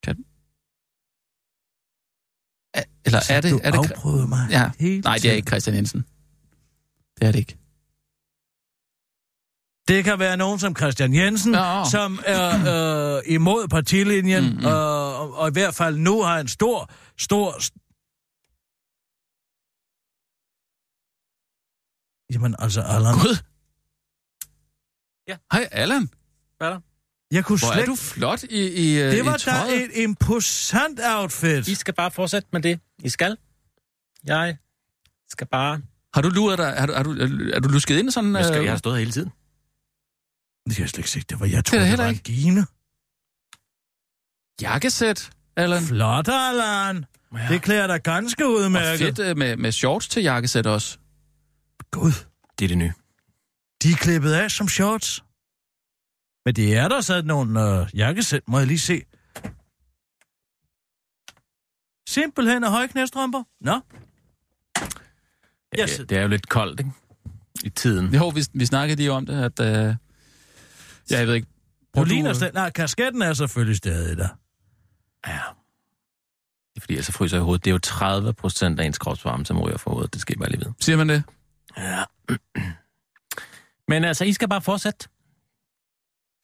[0.03, 0.15] Kan...
[2.73, 3.51] Er, eller er det...
[3.51, 4.69] Du Er det afprøvede mig Ja.
[5.03, 6.05] Nej, det er ikke Christian Jensen.
[7.19, 7.55] Det er det ikke.
[9.87, 11.77] Det kan være nogen som Christian Jensen, Ja.
[11.79, 11.85] ja.
[11.89, 14.65] som er øh, imod partilinjen, Mm, mm, mm.
[14.65, 17.55] Og, og i hvert fald nu har en stor, stor...
[22.33, 23.37] Jamen altså, Allan, Gud!
[25.27, 25.37] Ja.
[25.51, 26.09] Hej, Allan.
[27.31, 29.83] jeg kunne Hvor slet er du flot i, i, øh, Det i var da tøjet.
[29.83, 31.67] et imposant outfit.
[31.67, 32.79] I skal bare fortsætte med det.
[33.03, 33.37] I skal.
[34.25, 34.57] Jeg
[35.29, 35.81] skal bare...
[36.13, 36.73] Har du luret dig?
[36.77, 37.11] Er du, er du,
[37.53, 38.35] er du lusket ind i sådan...
[38.35, 39.29] Jeg, skal, øh, jeg har stået her hele tiden.
[40.67, 41.19] Det kan jeg slet ikke se.
[41.29, 42.23] Det var, jeg er troede, der det, heller var en ikke.
[42.23, 42.65] gine.
[44.61, 45.81] jakkesæt, Allan?
[45.83, 47.05] Flot, Allan.
[47.33, 47.47] Ja.
[47.49, 48.99] Det klæder dig ganske Og udmærket.
[48.99, 50.97] fedt øh, med, med shorts til jakkesæt også.
[51.91, 52.11] Gud,
[52.59, 52.93] Det er det nye.
[53.83, 55.23] de er klippet af som shorts.
[56.45, 59.01] Men det er der sådan nogle øh, jakkesæt, må jeg lige se.
[62.09, 63.43] Simpelthen af højknæstrømper.
[63.61, 63.79] Nå,
[65.77, 66.01] Ja, Yes.
[66.09, 66.91] det er jo lidt koldt, ikke?
[67.63, 68.13] I tiden.
[68.15, 69.59] Jo, vi, vi snakkede lige om det, at...
[69.59, 69.95] Øh,
[71.11, 71.47] ja, jeg ved ikke...
[71.95, 72.53] du ligner slet...
[72.53, 74.27] Nej, kasketten er selvfølgelig stadig der.
[75.27, 75.33] Ja.
[76.73, 77.65] Det er fordi, jeg så fryser i hovedet.
[77.65, 80.13] Det er jo 30 procent af ens kropsvarme, som ryger for hovedet.
[80.13, 80.73] Det skal I bare lige vide.
[80.79, 81.23] Siger man det?
[81.77, 82.03] Ja.
[83.91, 85.09] Men altså, I skal bare fortsætte.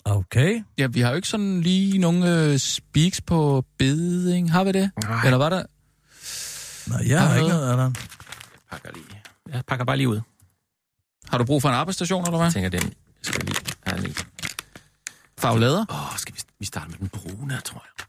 [0.05, 0.63] Okay.
[0.77, 4.51] Ja, vi har jo ikke sådan lige nogen øh, speaks på beding.
[4.51, 4.91] Har vi det?
[5.03, 5.25] Nej.
[5.25, 5.63] Eller var der...
[6.87, 7.95] Nå, jeg har Har ikke noget, Allan.
[8.69, 9.21] Pakker lige.
[9.49, 10.21] Jeg pakker bare lige ud.
[11.29, 12.45] Har du brug for en arbejdsstation, eller hvad?
[12.45, 14.15] Jeg tænker, den jeg skal lige have lige.
[15.37, 15.85] Faglader?
[15.89, 18.05] Åh, oh, skal vi, vi starte med den brune, tror jeg.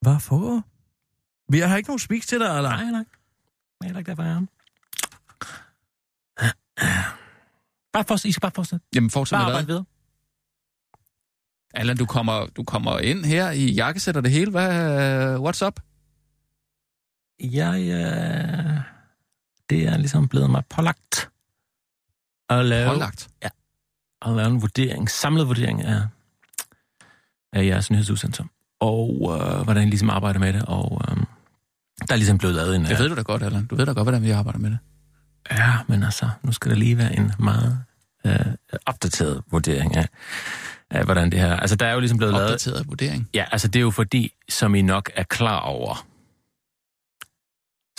[0.00, 0.62] Hvad for?
[1.52, 2.72] Vi har ikke nogen speaks til dig, Allan.
[2.72, 2.90] Nej, nej.
[2.90, 3.04] Nej,
[3.84, 4.48] heller ikke derfor, jeg er ham.
[7.92, 8.28] Bare fortsæt.
[8.28, 8.86] I skal bare fortsætte.
[8.94, 9.64] Jamen, fortsæt Bare med hvad?
[9.66, 9.84] videre.
[11.74, 14.50] Allan, du kommer, du kommer ind her i jakkesæt og det hele.
[14.50, 14.70] Hvad,
[15.34, 15.80] øh, what's up?
[17.40, 18.80] Jeg, øh,
[19.70, 21.30] det er ligesom blevet mig pålagt
[22.48, 23.28] at lave, Pålagt.
[24.22, 26.02] at lave en vurdering, samlet vurdering af,
[27.52, 28.44] af jeres nyhedsudsendelse.
[28.80, 30.64] Og øh, hvordan I ligesom arbejder med det.
[30.66, 31.16] Og øh,
[32.08, 32.84] der er ligesom blevet lavet en...
[32.84, 33.66] Det ved du da godt, Allan.
[33.66, 34.78] Du ved da godt, hvordan vi arbejder med det.
[35.50, 37.84] Ja, men altså, nu skal der lige være en meget
[38.26, 38.54] øh,
[38.86, 40.08] opdateret vurdering af,
[40.90, 41.56] af, hvordan det her...
[41.56, 42.46] Altså, der er jo ligesom blevet lavet...
[42.46, 43.28] Opdateret vurdering.
[43.34, 46.06] Ja, altså det er jo fordi, som I nok er klar over,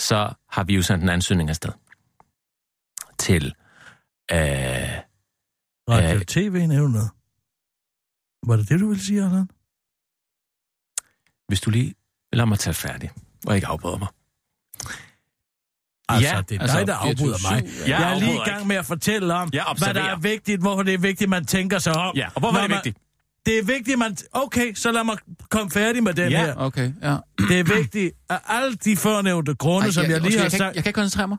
[0.00, 1.72] så har vi jo sendt en ansøgning afsted
[3.18, 3.54] til...
[4.32, 4.38] Øh,
[5.88, 6.24] Radio Øh.
[6.24, 7.10] TV-nævnet.
[8.46, 9.48] Var det det, du ville sige, Allan?
[11.48, 11.94] hvis du lige
[12.32, 13.10] lader mig tage færdig,
[13.46, 14.08] og ikke afbryder mig.
[16.08, 17.64] Altså, Ja, det er altså, dig, der afbryder 24/7, mig.
[17.88, 18.00] ja.
[18.00, 20.82] Jeg er lige i gang med at fortælle om, Jeg hvad der er vigtigt, hvor
[20.82, 22.16] det er vigtigt, man tænker sig om.
[22.16, 22.98] Ja, og hvorfor er det man- vigtigt?
[23.46, 24.16] Det er vigtigt, man...
[24.32, 25.16] Okay, så lad mig
[25.50, 26.44] komme færdig med den Ja.
[26.44, 26.54] her.
[26.56, 27.16] Okay, ja.
[27.48, 30.50] Det er vigtigt, at alle de førnævnte grunde, Ej, som jeg, lige undskyld, har jeg,
[30.50, 30.68] kan, sagt...
[30.70, 31.38] ikke- jeg kan ikke koncentrere mig.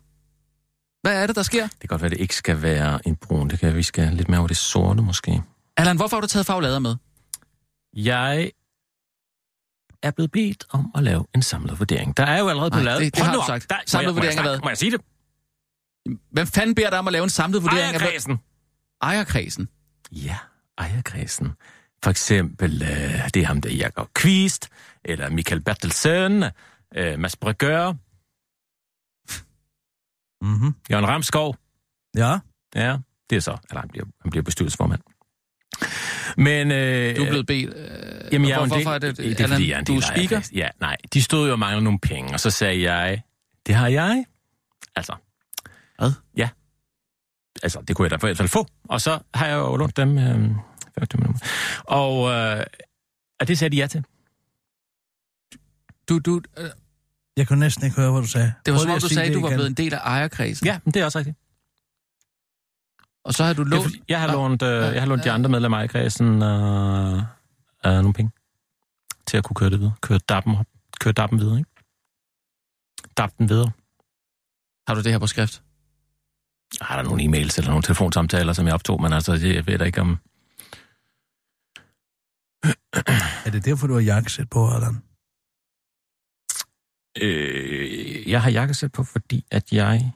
[1.02, 1.64] Hvad er det, der sker?
[1.68, 3.50] Det kan godt være, at det ikke skal være en brun.
[3.50, 5.42] Det kan vi skal lidt mere over det sorte, måske.
[5.78, 6.96] Allan, hvorfor har du taget faglader med?
[7.96, 8.52] Jeg
[10.04, 12.18] er blevet bedt om at lave en samlet vurdering.
[12.18, 13.02] Der er jo allerede blevet Nej, lavet...
[13.14, 13.70] det- det har du sagt.
[13.70, 14.50] Der, må Samlet jeg- må jeg vurdering af snakke?
[14.50, 14.60] hvad?
[14.64, 15.02] Må jeg sige det?
[16.32, 18.40] Hvem fanden beder dig om at lave en samlet vurdering af Ejerkredsen.
[19.02, 19.70] ejerkredsen?
[20.12, 20.38] Ja,
[20.78, 21.52] ejerkredsen.
[22.04, 24.70] For eksempel, øh, det er ham der Jakob Kvist,
[25.06, 26.44] eller Michael Bertelsen,
[26.96, 27.94] øh, Mads Brygger,
[30.46, 30.76] Mhm.
[30.92, 31.58] Jørgen Ramskov.
[32.16, 32.40] Ja.
[32.76, 32.98] Ja,
[33.30, 35.02] det er så, eller han bliver, han bliver bestyrelsesformand.
[36.38, 36.72] Men...
[36.72, 37.74] Øh, Du er blevet bedt...
[37.76, 39.86] Øh, Jamen, jeg jo hvor, en hvorfor er det, det er, fordi jeg er en
[39.86, 40.50] du er af speaker?
[40.54, 40.98] Ja, nej.
[41.14, 43.22] De stod jo og manglede nogle penge, og så sagde jeg,
[43.68, 44.26] det har jeg.
[44.96, 45.14] Altså.
[46.00, 46.12] Hvad?
[46.38, 46.50] Ja.
[47.64, 48.68] Altså, det kunne jeg da i hvert fald få.
[48.90, 50.18] Og så har jeg jo lånt dem...
[50.18, 50.50] Øh,
[50.96, 51.46] 25 minutter.
[51.84, 52.64] Og, øh,
[53.40, 54.04] og det sagde de ja til.
[56.10, 56.70] Du, du, øh,
[57.38, 58.54] Jeg kunne næsten ikke høre, hvad du sagde.
[58.66, 59.58] det var Prøv som om, at du sagde, at du var igen.
[59.58, 60.66] blevet en del af ejerkredsen.
[60.68, 61.38] Ja, men det er også rigtigt.
[63.24, 63.92] Og så har du lånt...
[64.10, 67.18] jeg har lånt, øh, jeg har lånt de andre medlemmer af kredsen øh,
[67.86, 68.32] øh, nogle penge
[69.28, 69.94] til at kunne køre det videre.
[70.02, 70.66] Køre dappen, op.
[71.00, 71.70] køre dappen videre, ikke?
[73.18, 73.72] Dap den videre.
[74.88, 75.64] Har du det her på skrift?
[76.82, 79.78] Har der nogle e-mails eller nogle telefonsamtaler, som jeg optog, men altså, det, jeg ved
[79.80, 80.18] da ikke om...
[83.46, 85.04] Er det derfor, du har jakkesæt på, Allan?
[87.22, 90.14] Øh, jeg har jakkesæt på, fordi at jeg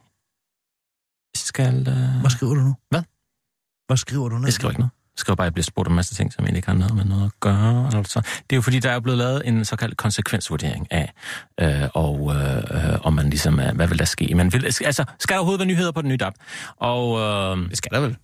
[1.38, 1.88] skal...
[1.88, 2.20] Øh...
[2.22, 2.76] Hvad skriver du nu?
[2.90, 3.02] Hvad?
[3.88, 4.46] Hvad skriver du ned?
[4.46, 4.92] Jeg skriver ikke noget.
[5.16, 6.76] Jeg skriver bare, at jeg bliver spurgt om en masse ting, som egentlig ikke har
[6.78, 7.90] noget med noget at gøre.
[7.94, 11.14] Altså, det er jo fordi, der er blevet lavet en såkaldt konsekvensvurdering af,
[11.62, 14.36] øh, og øh, om man ligesom, øh, hvad vil der ske?
[14.36, 16.34] Man vil, altså, skal der overhovedet være nyheder på den nye DAP?
[16.78, 18.18] Og øh, Det skal der vel.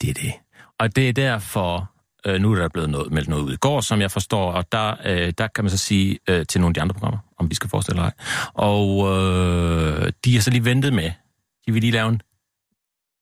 [0.00, 0.32] det er det.
[0.78, 1.90] Og det er derfor,
[2.26, 4.72] øh, nu er der blevet noget, meldt noget ud i går, som jeg forstår, og
[4.72, 7.50] der, øh, der kan man så sige øh, til nogle af de andre programmer, om
[7.50, 8.12] vi skal forestille ej.
[8.54, 11.10] Og øh, de har så lige ventet med,
[11.66, 12.20] de vil lige lave en,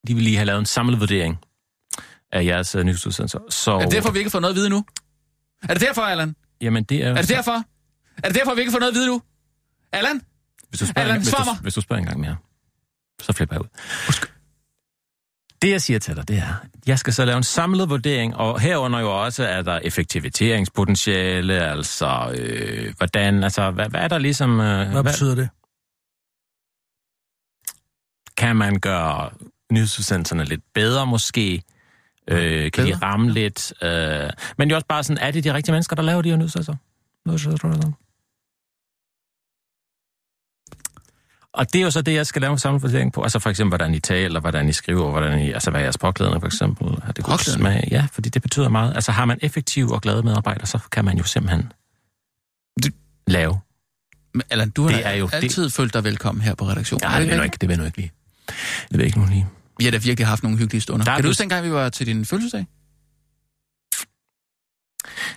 [0.08, 1.38] de vil lige have lavet en samlet vurdering
[2.32, 3.38] af jeres øh, nyhedsudsendelser.
[3.50, 4.84] Så, Er det derfor, vi ikke har fået noget at vide nu?
[5.62, 6.36] Er det derfor, Allan?
[6.60, 7.64] Jamen, det er, jo Er det så- derfor?
[8.22, 9.22] Er det derfor, vi ikke har fået noget at vide nu?
[9.92, 10.20] Allan?
[10.68, 12.36] Hvis du spørger, Allan, hvis, svar du, hvis du spørger en gang mere,
[13.22, 13.68] så flipper jeg ud.
[15.62, 16.54] Det, jeg siger til dig, det er,
[16.86, 22.34] jeg skal så lave en samlet vurdering, og herunder jo også, er der effektiviseringspotentiale, altså,
[22.38, 24.60] øh, hvordan, altså, hvad, hvad er der ligesom...
[24.60, 25.48] Øh, Hvad betyder det?
[28.36, 29.30] kan man gøre
[29.72, 31.62] nyhedsudsendelserne lidt bedre måske?
[32.28, 32.98] Øh, kan de Bedre?
[33.06, 33.72] ramme lidt?
[33.82, 36.28] Øh, men det er også bare sådan, er det de rigtige mennesker, der laver de
[36.28, 36.76] her nyhedsudsendelser?
[41.54, 43.22] Og det er jo så det, jeg skal lave en samlet vurdering på.
[43.22, 45.98] Altså for eksempel, hvordan I taler, hvordan I skriver, hvordan I, altså hvad er jeres
[45.98, 47.02] påklædning for eksempel.
[47.02, 47.88] Har det god smag?
[47.90, 48.94] Ja, fordi det betyder meget.
[48.94, 51.72] Altså har man effektive og glade medarbejdere, så kan man jo simpelthen
[52.82, 52.94] Det-
[53.26, 53.58] lave.
[54.34, 57.04] Men Allan, du har Det er jo det- altid følt dig velkommen her på redaktionen.
[57.04, 58.12] Er det ved ikke det jeg nu ikke lige.
[58.90, 59.46] Det jeg ikke nu lige.
[59.82, 61.04] Vi har da virkelig haft nogle hyggelige stunder.
[61.04, 62.66] Der er Kan du huske dengang, vi var til din fødselsdag?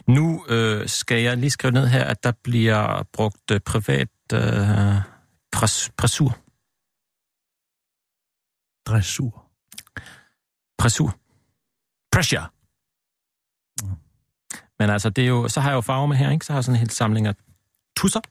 [0.08, 4.40] Nu øh, skal jeg lige skrive ned her, at der bliver brugt øh, privat øh,
[5.52, 6.38] pres, pressur.
[8.88, 9.46] Dressur.
[10.78, 11.20] Pressur.
[12.12, 12.48] Pressure.
[14.80, 16.46] Men altså, det er jo, så har jeg jo farver med her, ikke?
[16.46, 17.36] Så har jeg sådan en hel samling af
[17.98, 18.22] tusser.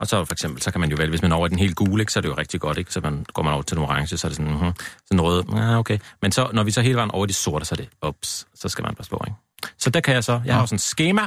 [0.00, 1.58] Og så for eksempel, så kan man jo vælge, hvis man er over i den
[1.58, 2.92] helt gule, ikke, så er det jo rigtig godt, ikke?
[2.92, 4.72] Så man, går man over til den orange, så er det sådan, uh
[5.06, 5.98] sådan rød, ja, okay.
[6.22, 8.46] Men så, når vi så hele vejen over i de sorte, så er det, ups,
[8.54, 9.36] så skal man passe på, ikke?
[9.78, 11.22] Så der kan jeg så, jeg har jo sådan et schema,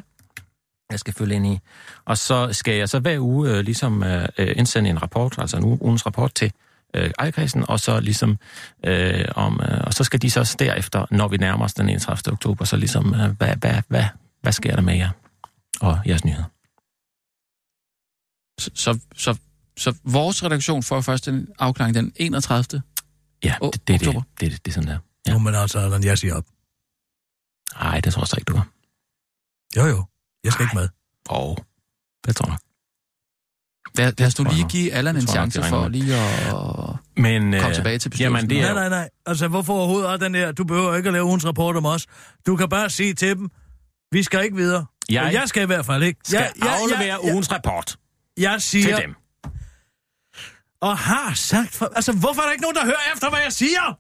[0.92, 1.60] jeg skal følge ind i.
[2.06, 5.58] Og så skal jeg så hver uge øh, ligesom øh, øh, indsende en rapport, altså
[5.58, 6.52] en uge, ugens rapport til
[6.96, 8.38] øh, ejerkredsen, og så ligesom
[8.86, 12.34] øh, om, øh, og så skal de så derefter, når vi nærmer os den 31.
[12.34, 14.04] oktober, så ligesom, øh, hvad, hvad, hvad,
[14.42, 15.10] hvad sker der med jer
[15.82, 16.59] og jeres nyheder?
[18.60, 19.38] Så, så, så,
[19.78, 22.82] så vores redaktion får først en afklaring den 31.
[23.44, 24.98] Ja, det, det, det, det, det, det er sådan der.
[25.28, 25.32] Ja.
[25.32, 26.46] Jo, men altså, Allan, jeg siger op.
[27.80, 28.68] Nej, det tror jeg så ikke, du gør.
[29.78, 30.06] Jo, jo.
[30.44, 30.90] Jeg skal ikke med.
[31.30, 31.58] Åh, oh,
[32.28, 32.60] det tror jeg nok.
[33.98, 36.54] Lad, lad os nu lige give Allan en chance for lige at
[37.18, 38.36] Men, komme øh, tilbage til bestyrelsen.
[38.36, 39.10] Jamen, det er Nej, nej, nej.
[39.26, 40.52] Altså, hvorfor overhovedet er den der?
[40.52, 42.08] Du behøver ikke at lave ugens rapport om os.
[42.46, 43.50] Du kan bare sige til dem,
[44.12, 44.86] vi skal ikke videre.
[45.10, 46.20] Jeg- Jeg, skal i hvert fald ikke.
[46.24, 47.98] skal jeg, jeg, aflevere jeg, jeg, ugens rapport
[48.40, 49.16] jeg siger, til dem.
[50.82, 51.76] og har sagt...
[51.76, 53.98] For, altså, hvorfor er der ikke nogen, der hører efter, hvad jeg siger?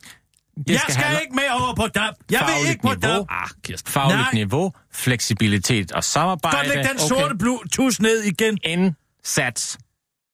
[0.58, 2.14] Det jeg skal handle- ikke med over på DAP.
[2.32, 3.18] Jeg vil Fagligt ikke på niveau.
[3.18, 3.26] DAP.
[3.30, 3.92] Ah, Kirsten.
[3.92, 4.34] Fagligt Nej.
[4.34, 6.58] niveau, fleksibilitet og samarbejde.
[6.58, 8.58] Godt læg den sorte blue tus ned igen.
[8.64, 9.78] Indsats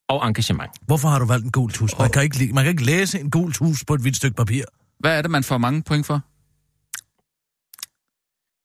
[0.10, 0.72] og engagement.
[0.82, 1.98] Hvorfor har du valgt en gul tus?
[2.00, 4.64] Man kan ikke, man kan ikke læse en gul tus på et hvidt stykke papir.
[5.00, 6.22] Hvad er det, man får mange point for?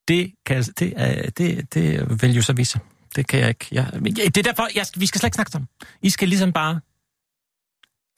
[0.08, 2.80] Det, kan, det, er, det, det vil jo så vise sig.
[3.16, 3.66] Det kan jeg ikke.
[3.72, 5.68] Jeg, det er derfor, jeg, vi skal slet ikke snakke sammen.
[6.02, 6.80] I skal ligesom bare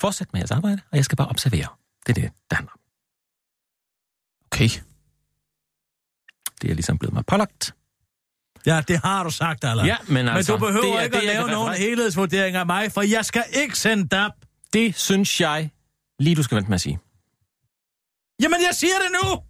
[0.00, 1.66] fortsætte med jeres arbejde, og jeg skal bare observere.
[2.07, 2.81] Det er det, der handler om.
[4.52, 4.68] Okay.
[6.62, 7.74] Det er ligesom blevet mig pålagt.
[8.66, 9.87] Ja, det har du sagt, Allan.
[9.87, 12.66] Ja, men altså, men du behøver det er ikke det, at lave nogen helhedsvurdering af
[12.66, 14.33] mig, for jeg skal ikke sende DAP.
[14.72, 15.70] Det synes jeg
[16.18, 16.98] lige, du skal vente med at sige.
[18.42, 19.42] Jamen, jeg siger det nu!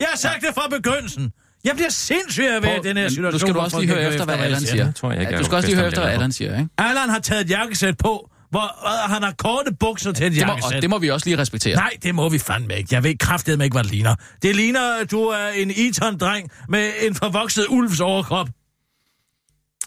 [0.00, 0.46] Jeg har sagt ja.
[0.46, 1.32] det fra begyndelsen.
[1.64, 3.40] Jeg bliver sindssyg af at være i Prøv, den her nu situation.
[3.40, 4.92] skal du også lige høre efter, hvad jeg Allan siger.
[4.92, 6.68] tror jeg Ja, du skal også lige høre efter, hvad Allan siger, ikke?
[6.78, 8.60] Allan har taget et jakkesæt på, hvor
[9.04, 10.76] øh, han har korte bukser til et Det må, jakkesæt.
[10.76, 11.76] og det må vi også lige respektere.
[11.76, 12.88] Nej, det må vi fandme ikke.
[12.94, 14.14] Jeg ved kraftedeme ikke, hvad det ligner.
[14.42, 18.48] Det ligner, at du er en Eton-dreng med en forvokset ulvs overkrop.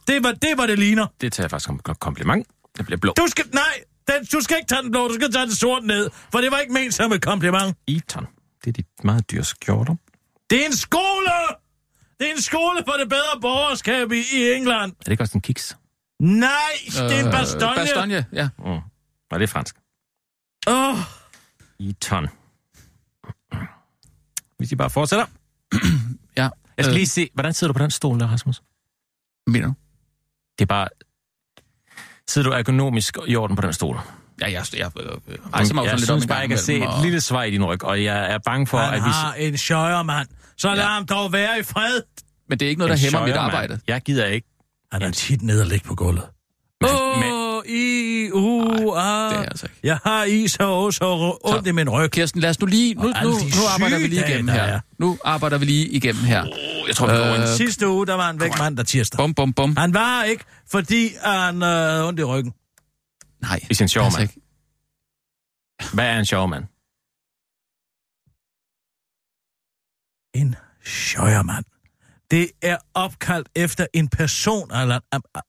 [0.08, 1.08] Det var det, var det ligner.
[1.22, 2.48] Det tager jeg faktisk som et kompliment.
[2.78, 3.14] Det bliver blå.
[3.18, 3.46] Du skal...
[3.54, 3.64] Nej,
[4.08, 6.10] den, du skal ikke tage den blå, du skal tage den sort ned.
[6.32, 7.78] For det var ikke ment som et kompliment.
[7.88, 8.26] Eton.
[8.66, 9.96] Det er de meget dyre skjorter.
[10.50, 11.32] Det er en skole!
[12.19, 14.91] Det er en skole for det bedre borgerskab i, i England.
[14.91, 15.78] Er det ikke også en kiks?
[16.19, 16.49] Nej,
[16.86, 17.75] det er en Øh, bastogne.
[17.75, 18.49] Bastogne, ja.
[18.58, 18.65] Mm.
[18.65, 19.75] Nej, det er fransk.
[20.67, 20.97] Åh,
[21.80, 22.28] Eton.
[24.58, 25.25] Hvis I bare fortsætter.
[26.38, 26.49] ja.
[26.78, 28.62] Jeg skal Øh, lige se, hvordan sidder du på den stol der, Rasmus?
[29.47, 29.73] Mener du?
[30.60, 30.88] Det er bare...
[32.28, 33.99] Sidder du ergonomisk i orden på den stol?
[34.41, 37.21] Ja, jeg, jeg, jeg, jeg jeg lidt synes om bare, jeg kan se et lille...
[37.21, 39.10] svej i din ryg, og jeg er bange for, han at vi...
[39.10, 40.28] har en sjøjer, mand.
[40.58, 40.89] Så lad Ja.
[40.89, 42.02] ham dog være i fred.
[42.50, 43.80] Men det er ikke noget, der En hæmmer mit arbejde.
[43.88, 44.48] Jeg gider ikke.
[44.91, 46.24] Han er tit nede og ligge på gulvet.
[46.84, 49.34] Åh, oh, i, uh, Det er ah.
[49.34, 49.80] jeg altså ikke.
[49.84, 52.12] Jeg har is og så ondt i min ryg.
[52.12, 52.94] Kirsten, lad os nu lige...
[52.94, 54.62] Nu, nu, nu arbejder vi lige igennem her.
[54.62, 54.80] er.
[55.00, 56.46] Nu arbejder vi lige igennem her.
[56.88, 57.48] jeg tror, vi Øh, ind.
[57.58, 59.18] Sidste uge, der var han væk mandag tirsdag.
[59.18, 59.78] Bum, bum, bum.
[59.78, 62.54] Han var ikke, fordi han øh, havde ondt i ryggen.
[63.41, 63.60] Nej.
[63.65, 64.30] Hvis en sjov mand.
[65.94, 66.63] Hvad er en sjov mand?
[70.36, 71.65] En sjøjermand.
[72.32, 75.00] Det er opkaldt efter en person, eller,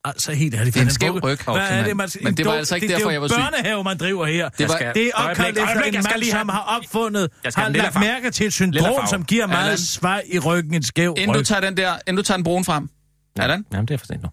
[0.04, 0.74] altså helt ærligt.
[0.74, 2.74] Det er en den skæv ryg, Hvad er det, man, Men en det var altså
[2.74, 3.40] ikke det, derfor, det, jeg var Det syg.
[3.40, 4.48] er jo børnehave, man driver her.
[4.48, 6.50] Det var- det er opkaldt efter en mand, som den.
[6.50, 10.74] har opfundet, har den lagt mærke til et syndrom, som giver meget svej i ryggen,
[10.74, 11.46] en skæv Inden du ryg.
[11.46, 12.88] tager den der, inden du tager den brun frem.
[13.38, 13.64] Allan?
[13.72, 14.28] Jamen, det er for sent nu.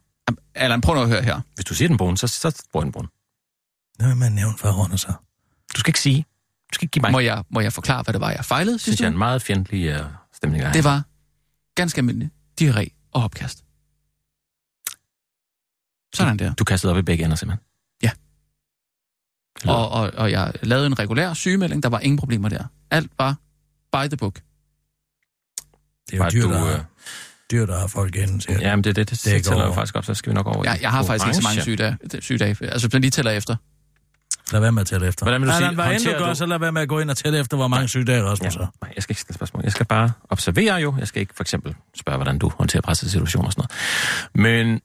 [0.56, 1.42] Allan, prøv nu at høre her.
[1.56, 3.08] Hvis du siger den brun, så, så bruger den brun.
[4.00, 5.08] Nå, man nævnt for rundt så.
[5.76, 6.26] Du skal ikke sige.
[6.72, 7.12] Du skal ikke give mig.
[7.12, 9.18] Må jeg, må jeg forklare, hvad det var, jeg fejlede synes sidste jeg er en
[9.18, 10.06] meget fjendtlig uh,
[10.44, 10.64] stemning.
[10.64, 10.72] der.
[10.72, 11.04] Det var
[11.76, 12.30] ganske almindelig
[12.62, 13.64] diarré og opkast.
[16.16, 16.54] Sådan der.
[16.54, 17.66] Du kastede op i begge ender, simpelthen.
[18.04, 18.12] Ja.
[19.66, 21.84] Og, og, og jeg lavede en regulær sygemelding.
[21.84, 22.64] Der var ingen problemer der.
[22.92, 23.36] Alt var
[23.92, 24.36] by the book.
[26.12, 26.86] Det er jo dyrt, du, der, øh, har-
[27.52, 28.58] dyrt, der har folk inden til.
[28.62, 29.10] Jamen, det er det.
[29.10, 30.80] Det, Det det går tæller jo faktisk op, så skal vi nok over i Jeg,
[30.82, 31.98] jeg har faktisk ikke så mange sygedage.
[32.22, 32.50] sygedage.
[32.66, 33.56] Altså, hvis man lige tæller efter.
[34.52, 35.26] Lad være med at tælle efter.
[35.26, 36.88] Hvordan vil du sige, Allan, hvad end du gør, du- så lad være med at
[36.90, 38.72] gå ind og tælle efter, hvor mange sygedage Rasmus Ja, har.
[38.82, 39.64] nej, jeg skal ikke stille spørgsmål.
[39.64, 40.96] Jeg skal bare observere jo.
[41.00, 43.66] Jeg skal ikke for eksempel spørge, hvordan du håndterer pressede situationer og sådan
[44.36, 44.66] noget.
[44.68, 44.82] Men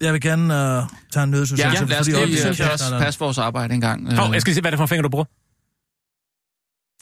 [0.00, 1.82] Jeg vil gerne uh, tage en nødsudsendelse.
[1.82, 4.16] Ja, lad os fordi det er synes jeg også, passe vores arbejde en gang.
[4.16, 5.24] Hov, jeg skal se, hvad er det for en finger, du bruger?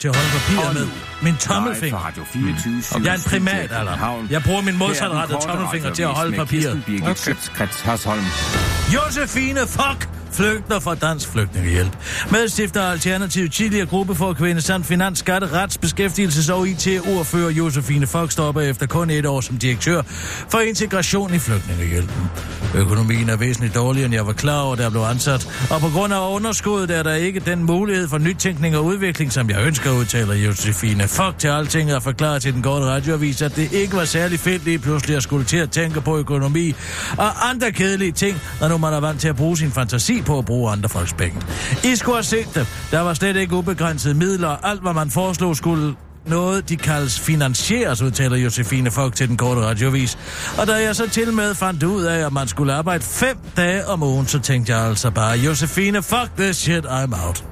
[0.01, 0.87] Til at holde papiret med.
[1.23, 1.97] Min tommelfinger.
[1.97, 4.27] Radio 24 Jeg er en primat, Allan.
[4.31, 6.83] Jeg bruger min modsatrettede tommelfinger til at holde papiret.
[6.85, 8.23] papiret.
[8.93, 11.91] Josefine Fock flygter fra Dansk Flygtningehjælp.
[12.31, 18.07] Medstifter af Alternativ tidligere gruppe for kvinde samt finans, skatte, rets, beskæftigelses og IT-ordfører Josefine
[18.07, 20.01] Fock stopper efter kun et år som direktør
[20.49, 22.29] for integration i Flygtningehjælpen.
[22.75, 25.67] Økonomien er væsentligt dårligere, end jeg var klar over, da jeg blev ansat.
[25.69, 29.49] Og på grund af underskuddet er der ikke den mulighed for nytænkning og udvikling, som
[29.49, 33.73] jeg ønsker, udtaler Josefine Fock til alting og forklarer til den gode radioavis, at det
[33.73, 36.75] ikke var særlig fedt lige pludselig at skulle til at tænke på økonomi
[37.17, 40.37] og andre kedelige ting, når nu man er vant til at bruge sin fantasi på
[40.37, 41.41] at bruge andre folks penge.
[41.83, 42.67] I skulle have set det.
[42.91, 44.49] Der var slet ikke ubegrænsede midler.
[44.49, 49.61] Alt, hvad man foreslog, skulle noget, de kaldes finansieres, udtaler Josefine Fock til den korte
[49.61, 50.17] radiovis.
[50.57, 53.87] Og da jeg så til med fandt ud af, at man skulle arbejde fem dage
[53.87, 57.43] om ugen, så tænkte jeg altså bare, Josefine, fuck this shit, I'm out.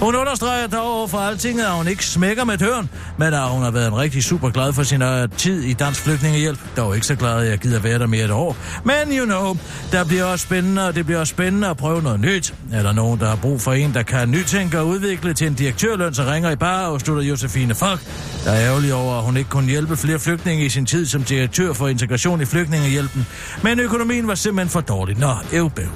[0.00, 3.62] Hun understreger dog over for alting, at hun ikke smækker med døren, men at hun
[3.62, 6.58] har været en rigtig super glad for sin øh, tid i Dansk Flygtningehjælp.
[6.76, 8.56] Dog ikke så glad, at jeg gider være der mere et år.
[8.84, 9.56] Men you know,
[9.92, 12.54] der bliver også spændende, og det bliver også spændende at prøve noget nyt.
[12.72, 15.54] Er der nogen, der har brug for en, der kan nytænke og udvikle til en
[15.54, 18.00] direktørløn, så ringer I bare, og slutter Josefine Fock.
[18.44, 21.22] Jeg er ærgerlig over, at hun ikke kunne hjælpe flere flygtninge i sin tid som
[21.22, 23.26] direktør for integration i flygtningehjælpen.
[23.62, 25.18] Men økonomien var simpelthen for dårlig.
[25.18, 25.86] Nå, øvbøv.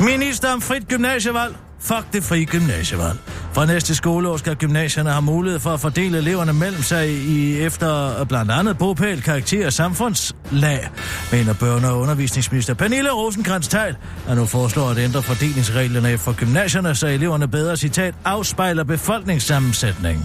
[0.00, 1.56] Minister om frit gymnasievalg.
[1.80, 3.18] Fuck det frie gymnasievalg.
[3.58, 8.20] Fra næste skoleår skal gymnasierne have mulighed for at fordele eleverne mellem sig i efter
[8.20, 10.88] øh, blandt andet bopæl, karakter og samfundslag,
[11.32, 16.94] mener børne- og undervisningsminister Pernille rosenkrantz teil der nu foreslår at ændre fordelingsreglerne for gymnasierne,
[16.94, 20.24] så eleverne bedre, citat, afspejler befolkningssammensætningen.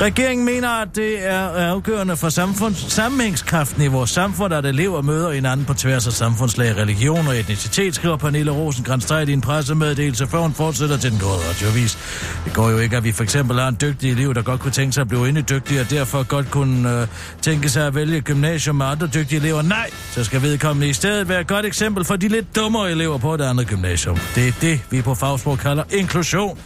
[0.00, 5.32] Regeringen mener, at det er afgørende for samfunds- sammenhængskraften i vores samfund, at elever møder
[5.32, 10.26] hinanden på tværs af samfundslag, religion og etnicitet, skriver Pernille rosenkrantz teil i en pressemeddelelse,
[10.26, 11.98] før hun fortsætter til den gode radiovis.
[12.44, 14.60] Det går står jo ikke, at vi for eksempel har en dygtig elev, der godt
[14.60, 17.06] kunne tænke sig at blive endnu dygtig, og derfor godt kunne øh,
[17.42, 19.62] tænke sig at vælge gymnasium med andre dygtige elever.
[19.62, 23.18] Nej, så skal vedkommende i stedet være et godt eksempel for de lidt dummere elever
[23.18, 24.18] på et andet gymnasium.
[24.34, 26.58] Det er det, vi på fagsprog kalder inklusion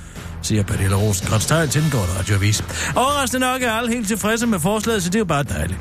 [0.43, 2.65] siger Pernille Rosenkrantz Teil til den korte radioavis.
[2.97, 5.81] Overraskende nok er alle helt tilfredse med forslaget, så det er jo bare dejligt.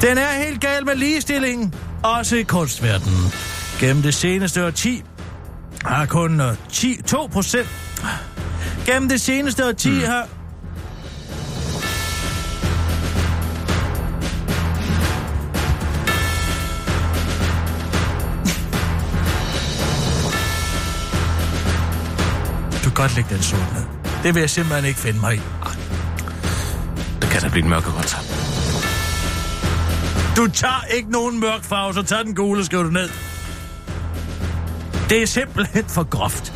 [0.00, 3.32] Den er helt gal med ligestillingen, også i kunstverdenen.
[3.80, 5.02] Gennem det seneste årti
[5.84, 7.68] har kun øh, 10, 2 procent...
[8.88, 10.04] Gennem det seneste årti mm.
[10.04, 10.22] har...
[22.84, 23.84] Du kan godt lægge den sol ned.
[24.22, 25.40] Det vil jeg simpelthen ikke finde mig i.
[27.20, 28.16] Det kan da blive en mørkegrønt.
[30.36, 33.10] Du tager ikke nogen mørk farve, så tag den gule og skriv det ned.
[35.08, 36.52] Det er simpelthen for groft.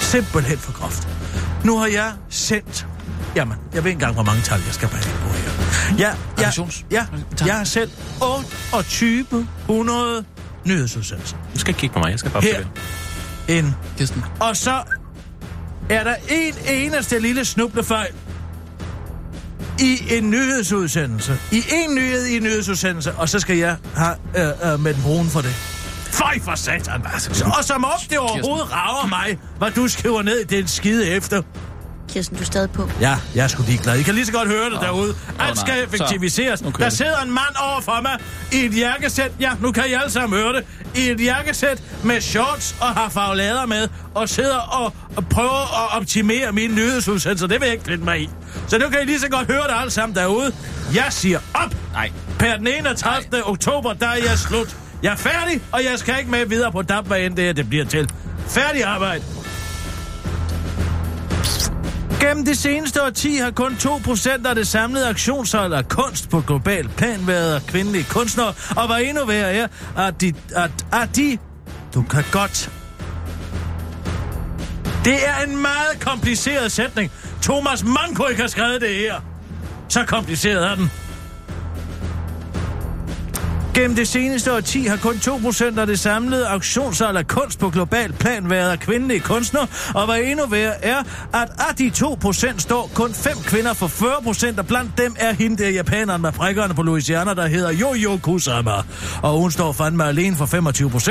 [0.00, 1.15] Simpelthen for groft.
[1.66, 2.86] Nu har jeg sendt...
[3.36, 5.50] Jamen, jeg ved ikke engang, hvor mange tal jeg skal bage på her.
[5.98, 6.50] Ja, ja,
[6.90, 7.06] ja,
[7.46, 10.24] jeg har sendt 2800
[10.64, 11.36] nyhedsudsendelser.
[11.54, 12.64] Du skal ikke kigge på mig, jeg skal bare Her.
[13.48, 13.74] En.
[13.98, 14.24] Kirsten.
[14.40, 14.82] Og så
[15.90, 18.12] er der en eneste lille snublefejl
[19.80, 21.38] i en nyhedsudsendelse.
[21.52, 25.02] I en nyhed i en nyhedsudsendelse, og så skal jeg have øh, øh, med den
[25.02, 25.75] brune for det.
[26.16, 27.06] Føj for satan!
[27.58, 31.42] Og som om det overhovedet rager mig, hvad du skriver ned i den skide efter.
[32.08, 32.90] Kirsten, du er stadig på.
[33.00, 33.98] Ja, jeg er sgu ligeglad.
[33.98, 34.84] I kan lige så godt høre det oh.
[34.84, 35.14] derude.
[35.38, 36.60] Alt skal effektiviseres.
[36.60, 38.18] Kører Der sidder en mand over for mig
[38.52, 39.32] i et jakkesæt.
[39.40, 40.64] Ja, nu kan I alle sammen høre det.
[40.94, 43.88] I et jakkesæt med shorts og har farvelader med.
[44.14, 47.46] Og sidder og, og prøver at optimere mine nyhedsudsendelser.
[47.46, 48.30] Det vil jeg ikke finde mig i.
[48.68, 50.52] Så nu kan I lige så godt høre det alle sammen derude.
[50.94, 51.74] Jeg siger op.
[51.92, 52.10] Nej.
[52.38, 53.28] Per den 31.
[53.30, 53.40] Nej.
[53.44, 54.76] oktober, der er jeg slut.
[55.02, 57.52] Jeg er færdig, og jeg skal ikke med videre på DAB, hvad end det er,
[57.52, 58.10] det bliver til.
[58.48, 59.24] Færdig arbejde.
[62.20, 66.88] Gennem det seneste årti har kun 2% af det samlede aktionshold af kunst på global
[66.88, 71.38] plan været kvindelige kunstnere, og var endnu værre er, at de, at, at de...
[71.94, 72.70] Du kan godt...
[75.04, 77.12] Det er en meget kompliceret sætning.
[77.42, 79.14] Thomas Mann kunne ikke have skrevet det her.
[79.88, 80.90] Så kompliceret er den.
[83.76, 88.12] Gennem det seneste årti har kun 2% af det samlede auktionssalg af kunst på global
[88.12, 90.98] plan været af kvindelige kunstnere, og hvad endnu værre er,
[91.34, 95.62] at af de 2% står kun 5 kvinder for 40%, og blandt dem er hende
[95.64, 98.72] der japaneren med prikkerne på Louisiana, der hedder Jojo Kusama.
[99.22, 100.46] Og hun står fandme alene for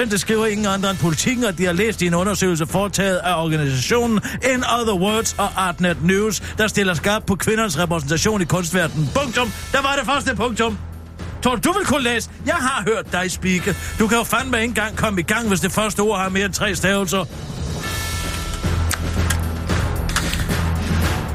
[0.05, 3.17] 25%, det skriver ingen andre end politikken, og de har læst i en undersøgelse foretaget
[3.17, 4.19] af organisationen
[4.53, 9.09] In Other Words og Artnet News, der stiller skarp på kvindernes repræsentation i kunstverdenen.
[9.15, 9.51] Punktum.
[9.71, 10.77] Der var det første punktum.
[11.45, 12.29] Tror du, du vil kunne læse?
[12.45, 13.75] Jeg har hørt dig spike.
[13.99, 16.45] Du kan jo fandme ikke engang komme i gang, hvis det første ord har mere
[16.45, 17.25] end tre stavelser.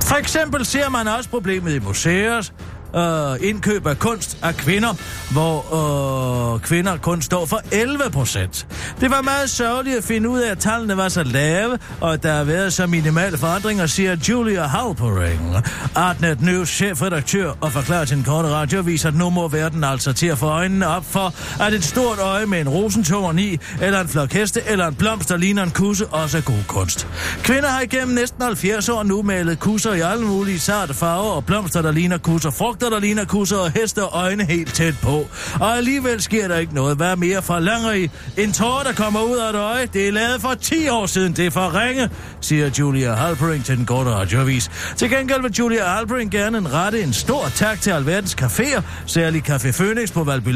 [0.04, 2.50] For eksempel ser man også problemet i museer,
[2.96, 4.94] øh, indkøb af kunst af kvinder,
[5.32, 8.66] hvor øh, kvinder kun står for 11 procent.
[9.00, 12.22] Det var meget sørgeligt at finde ud af, at tallene var så lave, og at
[12.22, 15.56] der har været så minimale forandringer, siger Julia Halpering,
[15.94, 20.26] Artnet News chefredaktør, og forklarer til en korte radioavis, at nu må verden altså til
[20.26, 21.34] at få øjnene op for,
[21.64, 25.28] at et stort øje med en rosentårn i, eller en flok heste, eller en blomst,
[25.28, 27.06] der ligner en kusse, også er god kunst.
[27.42, 31.44] Kvinder har igennem næsten 70 år nu malet kusser i alle mulige sarte farver, og
[31.44, 32.50] blomster, der ligner kusser,
[32.80, 35.26] frugter, der ligner kusser, og heste og øjne helt tæt på.
[35.60, 36.96] Og alligevel sker der ikke noget.
[36.96, 38.10] Hvad mere forlanger I?
[38.36, 41.32] En tårer, der kommer ud af et øje, det er lavet for 10 år siden.
[41.32, 42.10] Det er for ringe,
[42.40, 44.70] siger Julia Halpering til den korte radioavis.
[44.96, 49.50] Til gengæld vil Julia Halpering gerne en rette en stor tak til alverdens caféer, særligt
[49.50, 50.48] Café Phoenix på Valby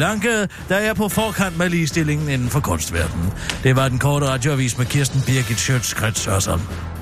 [0.69, 3.33] der er på forkant med ligestillingen inden for kunstverdenen.
[3.63, 6.94] Det var den korte radioavis med Kirsten Birgit Schøtz-Krets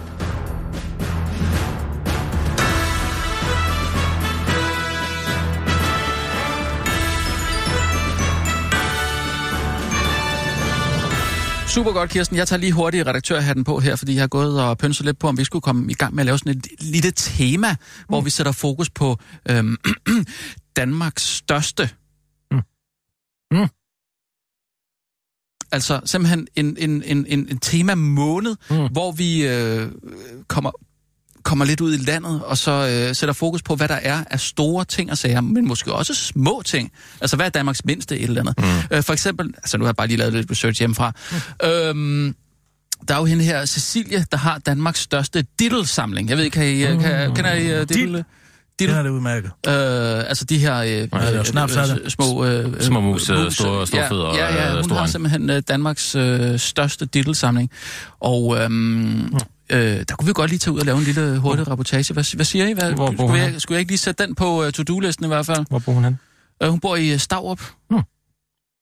[11.75, 12.37] Super godt, Kirsten.
[12.37, 15.29] Jeg tager lige hurtigt redaktørhatten på her, fordi jeg har gået og pynset lidt på,
[15.29, 18.05] om vi skulle komme i gang med at lave sådan et lille tema, mm.
[18.09, 19.16] hvor vi sætter fokus på
[19.51, 19.77] øhm,
[20.77, 21.91] Danmarks største.
[22.51, 22.61] Mm.
[23.51, 23.68] Mm.
[25.73, 28.93] Altså simpelthen en, en, en, en, en tema måned, mm.
[28.93, 29.93] hvor vi øh,
[30.49, 30.70] kommer
[31.43, 32.70] kommer lidt ud i landet, og så
[33.09, 36.14] øh, sætter fokus på, hvad der er af store ting og sager, men måske også
[36.14, 36.90] små ting.
[37.20, 38.55] Altså, hvad er Danmarks mindste et eller andet?
[38.59, 38.97] Mm.
[38.97, 41.12] Øh, for eksempel, altså nu har jeg bare lige lavet lidt research hjemmefra.
[41.62, 41.68] Mm.
[41.68, 42.34] Øhm,
[43.09, 46.28] der er jo hende her, Cecilie, der har Danmarks største diddle-samling.
[46.28, 47.01] Jeg ved ikke, kan I, mm.
[47.01, 48.24] kan, kender I uh, diddle?
[48.78, 49.51] Det er det udmærket.
[49.68, 52.45] Øh, altså de her øh, det er snaps, er små...
[52.45, 55.07] Øh, Små mus, øh, store- store ja, fødder og, Ja, ja, øh, hun store har
[55.07, 57.70] simpelthen øh, Danmarks øh, største diddle-samling.
[58.20, 59.34] Og øhm,
[59.73, 62.12] Øh, der kunne vi godt lige tage ud og lave en lille hurtig rapportage.
[62.14, 62.73] Hvad, hvad siger I?
[62.73, 65.25] Hvad, Hvor bor skulle, hun jeg, skulle jeg ikke lige sætte den på uh, to-do-listen
[65.25, 65.66] i hvert fald?
[65.68, 66.18] Hvor bor hun hen?
[66.64, 67.61] Uh, hun bor i uh, Stavrup.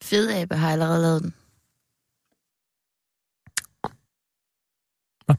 [0.05, 1.35] Fedabe har allerede lavet den.
[5.27, 5.37] Hvad?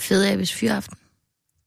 [0.00, 0.96] Fedabes fyraften.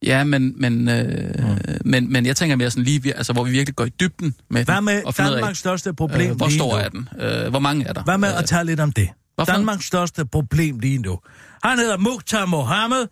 [0.03, 3.51] Ja, men, men, øh, men, men jeg tænker mere sådan lige, vi- altså, hvor vi
[3.51, 6.31] virkelig går i dybden med Hvad den, med og finder ud af, Danmarks største problem
[6.31, 7.09] øh, hvor stor er den?
[7.19, 8.03] Øh, hvor mange er der?
[8.03, 9.09] Hvad med Øh, at tale lidt om det?
[9.35, 9.53] Hvorfor?
[9.53, 11.19] Danmarks største problem lige nu.
[11.63, 13.07] Han hedder Mukhtar Mohammed,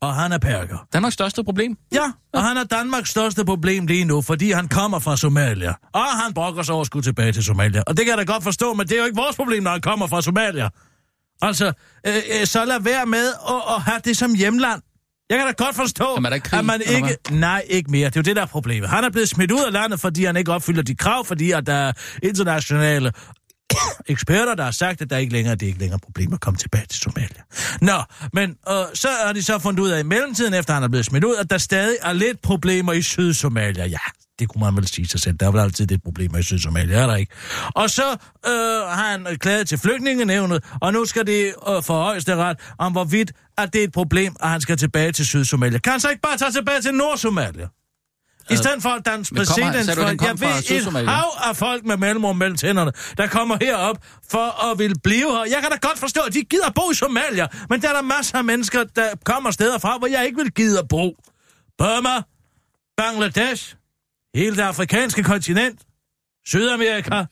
[0.00, 0.86] og han er perker.
[0.92, 1.76] Danmarks største problem?
[1.92, 5.74] Ja, og han er Danmarks største problem lige nu, fordi han kommer fra Somalia.
[5.92, 7.82] Og han brokker sig over at skulle tilbage til Somalia.
[7.86, 9.70] Og det kan jeg da godt forstå, men det er jo ikke vores problem, når
[9.70, 10.68] han kommer fra Somalia.
[11.42, 11.72] Altså,
[12.06, 14.82] øh, øh, så lad være med at, at have det som hjemland.
[15.30, 17.18] Jeg kan da godt forstå, Jamen, er der krig, at man ikke...
[17.30, 18.06] Nej, ikke mere.
[18.06, 18.90] Det er jo det, der er problemet.
[18.90, 21.66] Han er blevet smidt ud af landet, fordi han ikke opfylder de krav, fordi at
[21.66, 21.92] der er
[22.22, 23.12] internationale
[24.06, 26.56] eksperter, der har sagt, at der ikke længere, det er ikke længere problemer at komme
[26.56, 27.42] tilbage til Somalia.
[27.80, 28.02] Nå,
[28.32, 31.06] men øh, så har de så fundet ud af i mellemtiden, efter han er blevet
[31.06, 33.86] smidt ud, at der stadig er lidt problemer i Sydsomalia.
[33.86, 33.98] Ja,
[34.38, 35.36] det kunne man vel sige sig selv.
[35.36, 37.32] Der er vel altid lidt problemer i Sydsomalia, er der ikke?
[37.74, 38.10] Og så
[38.46, 38.52] øh,
[38.88, 43.72] har han klaget til flygtningenevnet, og nu skal det øh, for højesteret om, hvorvidt at
[43.72, 45.78] det er et problem, at han skal tilbage til Sydsomalia.
[45.78, 47.66] Kan han så ikke bare tage tilbage til Nordsomalia?
[48.50, 49.60] I stedet for at danse han for,
[50.24, 53.96] jeg ved, et hav af folk med mellemrum mellem tænderne, der kommer herop
[54.30, 55.44] for at ville blive her.
[55.44, 58.02] Jeg kan da godt forstå, at de gider bo i Somalia, men der er der
[58.02, 61.16] masser af mennesker, der kommer steder fra, hvor jeg ikke vil gide at bo.
[61.78, 62.22] Burma,
[62.96, 63.74] Bangladesh,
[64.34, 65.80] hele det afrikanske kontinent,
[66.46, 67.24] Sydamerika,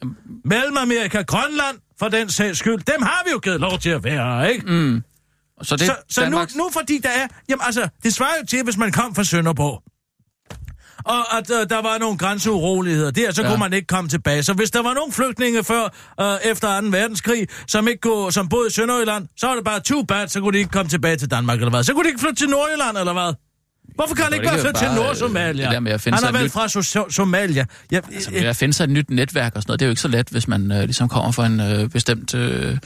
[0.44, 2.78] Mellemamerika, Grønland, for den sags skyld.
[2.78, 4.66] Dem har vi jo givet lov til at være, her, ikke?
[4.66, 5.02] Mm.
[5.62, 7.26] Så det så så nu, nu fordi der er...
[7.48, 9.82] Jamen altså, det svarer jo til, hvis man kom fra Sønderborg.
[11.08, 13.46] Og at øh, der var nogle grænseuroligheder der, så Ja.
[13.48, 13.52] ja.
[13.52, 14.42] kunne man ikke komme tilbage.
[14.42, 15.84] Så hvis der var nogle flygtninge før,
[16.20, 16.86] øh, efter 2.
[16.86, 20.40] verdenskrig, som, ikke kunne, som boede i Sønderjylland, så var det bare too bad, så
[20.40, 21.82] kunne de ikke komme tilbage til Danmark, eller hvad?
[21.84, 23.34] Så kunne de ikke flytte til Nordjylland, eller hvad?
[23.94, 25.80] Hvorfor kan han ikke bare flytte til øh, Nord-Somalia?
[25.80, 27.64] med finde Han er vel nyt- fra so- Somalia.
[27.92, 29.90] Ja, Altså, ved at finde sig et nyt netværk og sådan noget, det er jo
[29.92, 32.78] ikke så let, hvis man øh, ligesom kommer fra en øh, bestemt øh,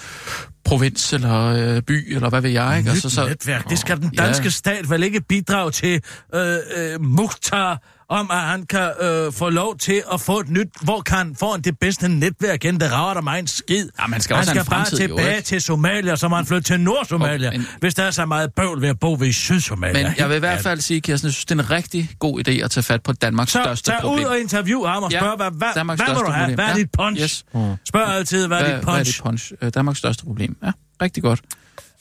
[0.65, 1.45] provins eller
[1.77, 2.91] øh, by, eller hvad ved jeg, ikke?
[2.91, 3.71] Nyt Altså, så, netværk.
[3.71, 4.25] Det skal den Ja.
[4.27, 6.01] danske stat vel ikke bidrage til
[6.35, 10.69] øh, øh, Mukhtar, om at han kan øh, få lov til at få et nyt,
[10.83, 13.89] hvor kan han få det bedste netværk igen, det rager der mig en skid.
[14.01, 15.47] Ja, man skal han også have skal en bare fremtid, jo, tilbage ikke?
[15.47, 18.55] til Somalia, så må han flytte til Nord-Somalia, Og- men- hvis der er så meget
[18.55, 20.03] bøvl ved at bo ved i Syd-Somalia.
[20.09, 22.49] men jeg vil i hvert fald sige, Kirsten, jeg synes, det er en rigtig god
[22.49, 24.25] idé at tage fat på Danmarks Så største tag problem.
[24.25, 26.43] ud og interview ham og Ja, spørg, hvad, hvad, Danmarks hvad vil største du have?
[26.45, 26.55] problem.
[26.57, 27.23] Hvad er Ja, dit punch?
[27.23, 27.45] yes.
[27.89, 29.13] Spørg altid, hvad, er dit hvad er punch?
[29.17, 29.53] dit punch?
[29.63, 30.57] Øh, Danmarks største problem.
[30.65, 30.71] Ja,
[31.03, 31.41] rigtig godt.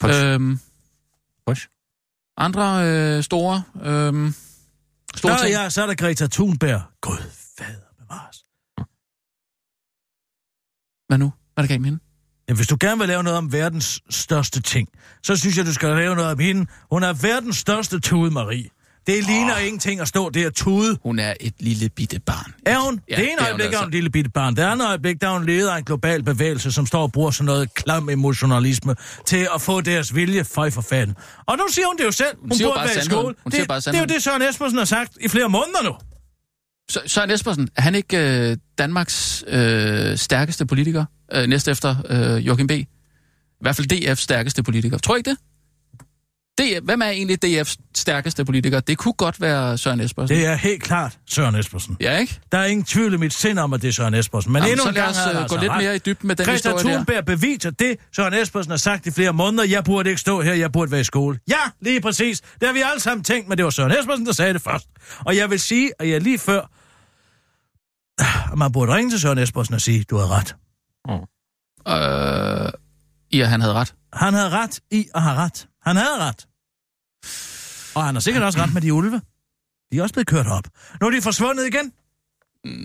[0.00, 0.24] Punch.
[0.24, 0.58] Øhm,
[1.46, 1.66] Punch.
[2.38, 4.32] andre øh, store, øh,
[5.16, 5.50] store Nå ting.
[5.50, 6.82] ja, så er der Greta Thunberg.
[7.00, 7.22] Gud,
[7.58, 8.36] fader bevares.
[11.08, 11.32] Hvad nu?
[11.54, 12.04] Hvad er der galt med hende?
[12.48, 14.88] Ja, hvis du gerne vil lave noget om verdens største ting,
[15.22, 16.66] så synes jeg, du skal lave noget om hende.
[16.92, 18.68] Hun er verdens største tude, Marie.
[19.06, 19.66] Det ligner oh.
[19.66, 20.98] ingenting at stå der og tude.
[21.02, 22.54] Hun er et lille bitte barn.
[22.66, 23.00] Er hun?
[23.10, 23.80] Ja, det det ene er hun øjeblik er altså.
[23.80, 24.56] hun en lille bitte barn.
[24.56, 27.30] Det andet øjeblik, der er hun leder af en global bevægelse, som står og bruger
[27.30, 28.94] sådan noget klam emotionalisme
[29.26, 31.16] til at få deres vilje for for fanden.
[31.46, 32.36] Og nu siger hun det jo selv.
[32.40, 33.34] Hun, jo burde bare være i skole.
[33.42, 35.94] Hun det, bare det er jo det, Søren Espersen har sagt i flere måneder nu.
[36.90, 42.46] Så, Søren Espersen, er han ikke øh, Danmarks øh, stærkeste politiker, øh, næst efter øh,
[42.46, 42.70] Joachim B?
[42.70, 42.86] I
[43.60, 44.98] hvert fald DF's stærkeste politiker.
[44.98, 45.38] Tror I ikke det?
[46.60, 48.80] DF, hvem er egentlig DF's stærkeste politiker?
[48.80, 50.36] Det kunne godt være Søren Espersen.
[50.36, 51.96] Det er helt klart Søren Espersen.
[52.00, 52.40] Ja, ikke?
[52.52, 54.52] Der er ingen tvivl i mit sind om, at det er Søren Espersen.
[54.52, 55.82] Men Jamen, endnu en gang har øh, gå altså lidt ret.
[55.82, 57.04] mere i dybden med den Greta historie der.
[57.04, 59.64] Thunberg beviser det, Søren Espersen har sagt i flere måneder.
[59.64, 61.38] Jeg burde ikke stå her, jeg burde være i skole.
[61.48, 62.40] Ja, lige præcis.
[62.40, 64.86] Det har vi alle sammen tænkt, men det var Søren Espersen, der sagde det først.
[65.26, 66.60] Og jeg vil sige, at jeg lige før...
[68.52, 70.56] at Man burde ringe til Søren Espersen og sige, du har ret.
[71.88, 72.72] Øh,
[73.38, 73.94] ja, han havde ret.
[74.12, 75.66] Han havde ret i at have ret.
[75.86, 76.46] Han havde ret.
[77.94, 79.20] Og han har sikkert også ret med de ulve.
[79.92, 80.64] De er også blevet kørt op.
[81.00, 81.92] Nu er de forsvundet igen.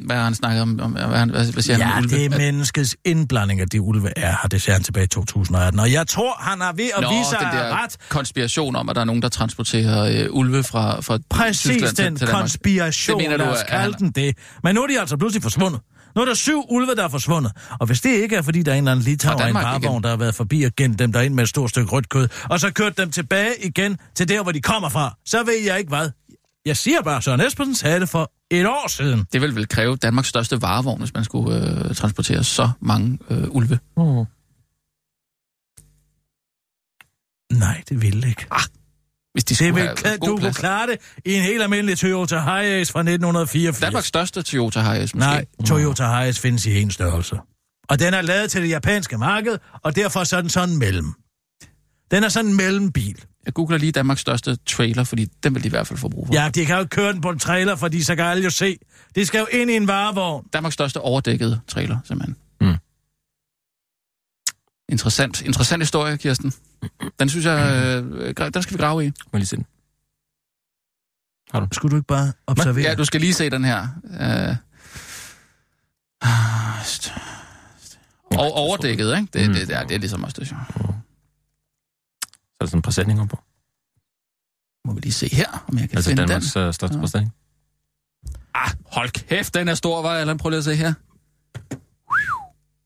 [0.06, 0.80] Hvad har han snakket om?
[0.80, 2.04] om hvad, han, hvad, hvad siger Ja, han?
[2.06, 2.18] ulve?
[2.18, 4.48] det er menneskets indblanding, at de ulve er her.
[4.52, 5.80] Det sagde han tilbage i 2018.
[5.80, 7.98] Og jeg tror, han er ved at Nå, vise sig den der ret.
[8.10, 12.06] konspiration om, at der er nogen, der transporterer øh, ulve fra, fra Præcis Tyskland til,
[12.06, 12.42] den til Danmark.
[12.42, 14.38] konspiration, Det mener du, lad os kalde han- den det.
[14.64, 15.82] Men nu er de altså pludselig forsvundet.
[16.18, 17.52] Nu er der syv ulve, der er forsvundet.
[17.80, 20.04] Og hvis det ikke er, fordi der er en eller anden litauer i en igen.
[20.04, 22.60] der har været forbi og gemt dem derind med et stort stykke rødt kød, og
[22.60, 25.90] så kørt dem tilbage igen til der, hvor de kommer fra, så ved jeg ikke
[25.90, 26.10] hvad.
[26.66, 29.26] Jeg siger bare, Søren Espersen sagde det for et år siden.
[29.34, 33.44] Det vil vel kræve Danmarks største varevogn, hvis man skulle øh, transportere så mange øh,
[33.50, 33.80] ulve.
[33.98, 34.26] Mm.
[37.60, 38.46] Nej, det ville ikke.
[39.38, 41.98] Hvis de Det skulle vil, have god du kunne klare det i en helt almindelig
[41.98, 43.80] Toyota Hiace fra 1984.
[43.80, 45.18] Danmarks største Toyota Hiace, måske.
[45.18, 47.36] Nej, Toyota Hiace findes i en størrelse.
[47.90, 51.14] Og den er lavet til det japanske marked, og derfor så er den sådan mellem.
[52.12, 53.24] Den er sådan en mellembil.
[53.46, 56.28] Jeg googler lige Danmarks største trailer, fordi den vil de i hvert fald få brug
[56.28, 56.34] for.
[56.34, 58.50] Ja, de kan jo ikke køre den på en trailer, fordi så kan alle jo
[58.50, 58.78] se.
[59.16, 60.46] De skal jo ind i en varevogn.
[60.54, 62.36] Danmarks største overdækkede trailer, simpelthen.
[64.90, 64.94] Mm.
[64.94, 65.42] Interessant.
[65.42, 66.54] Interessant historie, Kirsten.
[67.20, 67.60] Den synes jeg,
[68.18, 69.12] øh, den skal vi grave i.
[69.34, 69.66] Må lige se den?
[71.72, 72.84] Skulle du ikke bare observere?
[72.90, 73.82] Ja, du skal lige se den her.
[74.06, 74.56] Øh,
[76.22, 77.12] ah, st-
[77.84, 77.98] st-
[78.38, 79.28] og overdækket, ikke?
[79.34, 79.54] Det, Mm.
[79.54, 80.60] det, det, er, det er ligesom også station.
[80.70, 80.74] Så
[82.60, 83.40] er der sådan en præsending på.
[84.86, 86.62] Må vi lige se her, om jeg kan Altså finde Danmarks den.
[86.64, 87.02] øh, største Ja.
[87.02, 87.34] præsending.
[88.54, 90.38] Ah, hold kæft, den er stor, var Allan?
[90.38, 90.94] Prøv lige at se her.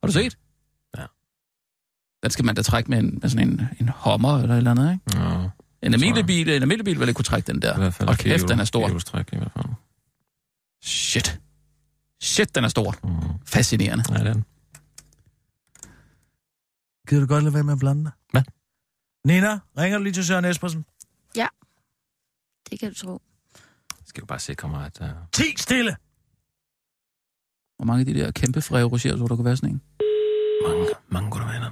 [0.02, 0.38] Har du set?
[2.24, 2.28] Ja.
[2.28, 4.72] Den skal man da trække med, en, med sådan en, en hommer eller et eller
[4.72, 5.20] andet, ikke?
[5.20, 5.50] Ja,
[5.82, 7.76] En almindelig bil, en almindelig bil ville kunne trække den der.
[7.76, 8.10] i hvert fald.
[8.10, 8.88] Hold kæft, den er stor.
[8.90, 9.66] Hjulstræk i hvert fald.
[10.84, 11.40] Shit.
[12.22, 12.96] Shit, den er stor.
[13.04, 13.12] Mm.
[13.46, 14.04] Fascinerende.
[14.10, 14.46] Ja, det er den.
[17.08, 18.12] Gider du godt lade være med at blande dig?
[18.32, 18.42] Hvad?
[19.26, 20.86] Nina, ringer du lige til Søren Espersen?
[22.70, 23.22] Det kan du tro.
[23.90, 25.02] Jeg skal jo bare se, kommer at...
[25.02, 25.08] Uh...
[25.32, 25.96] Ti stille!
[27.76, 29.82] Hvor mange af de der kæmpe Ferrero Rocher, så der kunne være sådan en?
[30.68, 31.72] Mange, mange gode venner.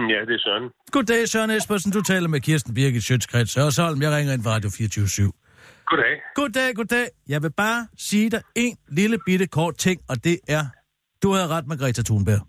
[0.14, 0.70] Ja, det er Søren.
[0.92, 1.92] Goddag, Søren Espersen.
[1.92, 4.02] Du taler med Kirsten Birgit Sjøtskreds Sørsholm.
[4.02, 5.32] Jeg ringer ind fra Radio 24
[5.86, 6.14] Goddag.
[6.34, 7.06] Goddag, goddag.
[7.28, 10.64] Jeg vil bare sige dig en lille bitte kort ting, og det er,
[11.22, 12.42] du havde ret med Greta Thunberg.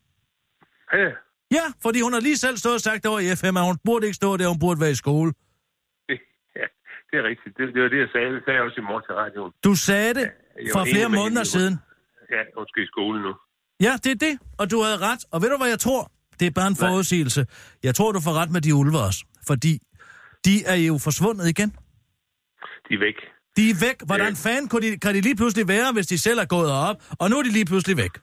[0.94, 1.10] Ja,
[1.58, 4.04] Ja, fordi hun har lige selv stået og sagt over i FM, at hun burde
[4.08, 5.30] ikke stå der, hun burde være i skole.
[6.10, 6.18] det,
[6.60, 6.66] ja,
[7.10, 7.58] det er rigtigt.
[7.58, 8.30] Det, det var det, jeg sagde.
[8.36, 9.52] Det sagde jeg også i morgen til radioen.
[9.68, 11.56] Du sagde det jeg for flere måneder hende.
[11.56, 11.74] siden.
[12.36, 13.32] Ja, hun skal i skole nu.
[13.88, 15.22] Ja, det er det, og du havde ret.
[15.34, 16.02] Og ved du, hvad jeg tror?
[16.40, 17.46] Det er bare en forudsigelse.
[17.84, 19.74] Jeg tror, du får ret med de ulve også, fordi
[20.46, 21.70] de er jo forsvundet igen.
[22.90, 23.18] De er væk.
[23.58, 23.98] De er væk.
[24.10, 24.50] Hvordan Ja.
[24.50, 26.98] fanden kunne de, kan de lige pludselig være, hvis de selv er gået op?
[27.22, 28.14] Og nu er de lige pludselig væk.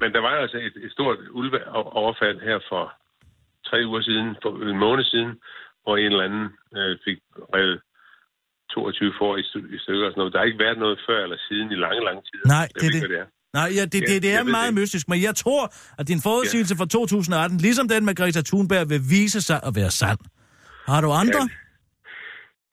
[0.00, 2.82] Men der var altså et, et stort ulveoverfald her for
[3.68, 5.30] tre uger siden, for en måned siden,
[5.82, 6.46] hvor en eller anden
[6.78, 7.18] øh, fik
[7.56, 7.78] revet
[8.70, 9.42] 22 får i,
[9.84, 10.32] stykker- og sådan noget.
[10.32, 12.46] Der har ikke været noget før eller siden i lange, lange tider.
[12.56, 13.02] Nej, det er ikke, det.
[13.02, 13.28] hvad det er.
[13.58, 14.80] Nej, ja, det, Ja, det, det er meget det.
[14.80, 15.62] mystisk, men jeg tror,
[15.98, 19.90] at din forudsigelse fra 2018, ligesom den med Greta Thunberg, vil vise sig at være
[20.00, 20.20] sand.
[20.90, 21.42] Har du andre?
[21.50, 21.64] Ja.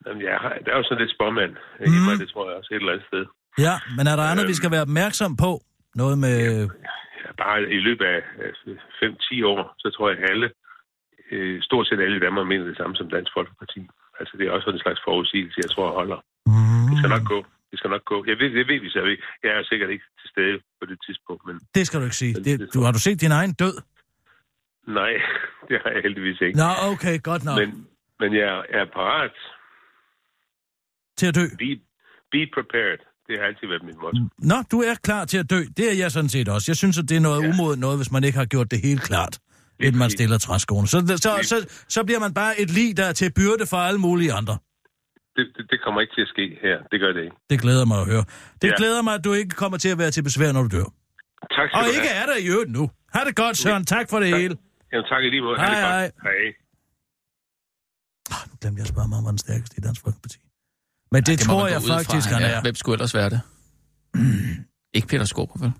[0.06, 1.94] Jamen, har, der er jo sådan lidt spåmand mm.
[1.96, 3.24] i mig, det tror jeg også et eller andet sted.
[3.66, 5.50] Ja, men er der andet, vi skal være opmærksom på?
[6.02, 6.36] Noget med...
[7.22, 8.20] Ja, bare i løbet af
[9.02, 10.48] 5-10 år, så tror jeg, at alle,
[11.32, 13.80] øh, stort set alle i Danmark, mener det samme som Dansk Folkeparti.
[14.20, 16.18] Altså, det er også en slags forudsigelse, jeg tror holder.
[16.90, 17.38] Det skal nok gå.
[17.74, 18.18] Det skal nok gå.
[18.30, 19.00] Jeg ved, det ved vi så.
[19.44, 22.34] Jeg er sikkert ikke til stede på det tidspunkt, men Det skal du ikke sige.
[22.34, 23.76] Det, du, har du set din egen død?
[25.00, 25.12] nej,
[25.68, 26.56] det har jeg heldigvis ikke.
[26.62, 27.58] Nå, okay, godt nok.
[27.60, 27.70] Men,
[28.20, 29.36] men jeg er parat.
[31.18, 31.46] Til at dø.
[31.58, 31.70] Be,
[32.34, 33.00] be prepared.
[33.26, 34.20] Det har altid været mit motto.
[34.38, 35.60] Nå, du er klar til at dø.
[35.76, 36.64] Det er jeg sådan set også.
[36.72, 37.48] Jeg synes, at det er noget ja.
[37.48, 39.38] Umodet noget, hvis man ikke har gjort det helt klart,
[39.80, 40.88] inden man stiller træskoene.
[40.88, 44.00] Så, så, så, så bliver man bare et lig, der er til byrde for alle
[44.00, 44.58] mulige andre.
[45.36, 46.76] Det, det, det kommer ikke til at ske her.
[46.92, 47.36] Det gør det ikke.
[47.50, 48.24] Det glæder mig at høre.
[48.62, 48.74] Det Ja.
[48.76, 50.88] glæder mig, at du ikke kommer til at være til besvær, når du dør.
[51.56, 52.22] Tak skal Og du ikke have.
[52.22, 52.90] er der i øvrigt nu.
[53.14, 53.84] Ha' det godt, Søren.
[53.84, 54.40] Tak for det Tak.
[54.40, 54.56] hele.
[54.92, 55.56] Jamen, tak i lige måde.
[55.58, 56.12] Ha' det Hej, godt.
[56.22, 56.40] Hej.
[58.34, 60.38] Ah, Nu glemte jeg at spørge mig, om han var den stærkeste i Dansk Folkeparti.
[61.12, 62.60] Men det, Ja, det tror jeg ud fra, faktisk, han er.
[62.62, 63.40] Hvem skulle ellers være det?
[64.96, 65.72] Ikke Peter Skåber, vel?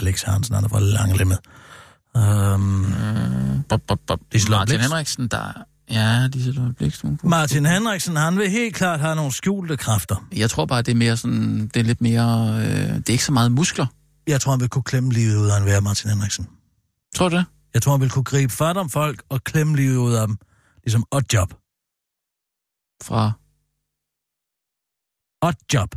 [0.00, 1.38] Alex Hansen, han er for langlemmet.
[2.14, 4.20] Um, Bob, bob, bob.
[4.32, 4.90] Liselott Martin Blixt.
[4.90, 5.52] Henriksen, der...
[5.90, 7.02] Ja, Liselott Blixt.
[7.02, 10.26] hun kunne- Martin Henriksen, han vil helt klart have nogle skjulte kræfter.
[10.36, 11.60] Jeg tror bare, det er mere sådan...
[11.68, 12.48] Det er lidt mere...
[12.58, 12.64] Øh,
[12.96, 13.86] det er ikke så meget muskler.
[14.26, 16.48] Jeg tror, han vil kunne klemme livet ud af en hver Martin Henriksen.
[17.14, 17.44] Tror du det?
[17.74, 20.36] Jeg tror, han vil kunne gribe fat om folk og klemme livet ud af dem.
[20.84, 21.50] Ligesom Oddjob.
[23.02, 23.32] Fra...
[25.42, 25.94] Oddjob.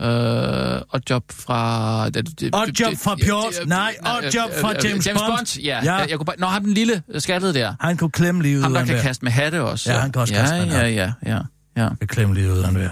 [0.00, 2.04] Øh, og job fra...
[2.06, 3.54] Oddjob fra Pjort.
[3.66, 5.36] Nej, Oddjob fra James James Bond.
[5.36, 5.60] Bond.
[5.60, 5.94] Ja, Ja.
[5.94, 6.06] ja.
[6.08, 6.36] Jeg kunne bare...
[6.38, 7.74] Nå, ham den lille skaldede der.
[7.80, 9.92] Han kunne klemme livet Ham, ud der af en kan kaste med hatte også.
[9.92, 11.38] Ja, han kan også ja, kaste med ja, ja, ja,
[11.76, 11.88] ja.
[11.98, 12.90] Kan klemme livet ud af.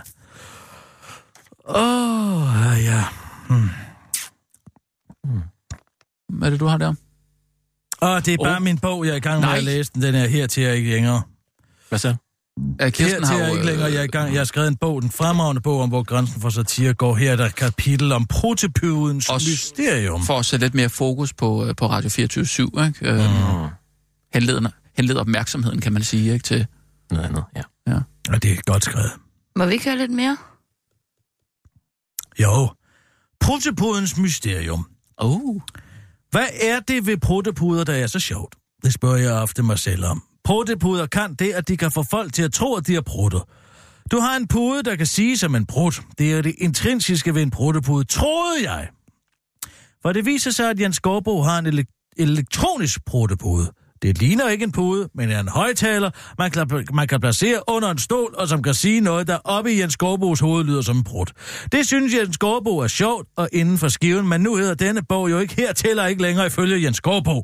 [1.68, 3.04] Åh, oh, ja.
[3.48, 3.68] Hmm.
[6.38, 6.94] Hvad er det, du har der?
[8.00, 8.62] Og det er bare Oh.
[8.62, 9.56] min bog, jeg er i gang med Nej.
[9.56, 10.02] at læse den.
[10.02, 11.22] Den er her til jeg ikke længere.
[11.88, 12.14] Hvad så?
[12.82, 13.92] Uh, Kirsten her til har jeg jo, ikke længere.
[13.92, 14.32] Jeg er, i gang.
[14.32, 17.14] jeg har skrevet en bog, en fremragende bog om, hvor grænsen for satire går.
[17.14, 20.24] Her er der et kapitel om protopydens Også mysterium.
[20.26, 22.94] For at sætte lidt mere fokus på, øh, på Radio 24 ikke?
[23.02, 23.68] Øh, Mm.
[24.34, 26.42] henleder, henleder opmærksomheden, kan man sige, ikke?
[26.42, 26.66] Til,
[27.10, 27.62] Noget andet, ja.
[28.30, 29.10] Og det er godt skrevet.
[29.56, 30.36] Må vi ikke høre lidt mere?
[32.42, 32.68] Jo.
[33.40, 34.86] Protopudens mysterium.
[35.16, 35.60] oh,
[36.30, 38.54] Hvad er det ved protepuder, der er så sjovt?
[38.84, 40.22] Det spørger jeg ofte mig selv om.
[40.44, 43.48] Protepuder kan det, at de kan få folk til at tro, at de er prutter.
[44.10, 45.92] Du har en pude, der kan sige som en brud.
[46.18, 48.88] Det er det intrinsiske ved en brudtepude, troede jeg.
[50.02, 53.70] For det viser sig, at Jens Skorbo har en ele- elektronisk brudtepude.
[54.02, 57.90] Det ligner ikke en pude, men er en højtaler, man kan, man kan placere under
[57.90, 60.96] en stol, og som kan sige noget, der oppe i Jens Skorbo's hoved lyder som
[60.96, 61.26] en brud.
[61.72, 65.30] Det synes Jens Skorbo er sjovt og inden for skiven, men nu hedder denne bog
[65.30, 67.42] jo ikke her tæller ikke længere ifølge Jens Skorbo.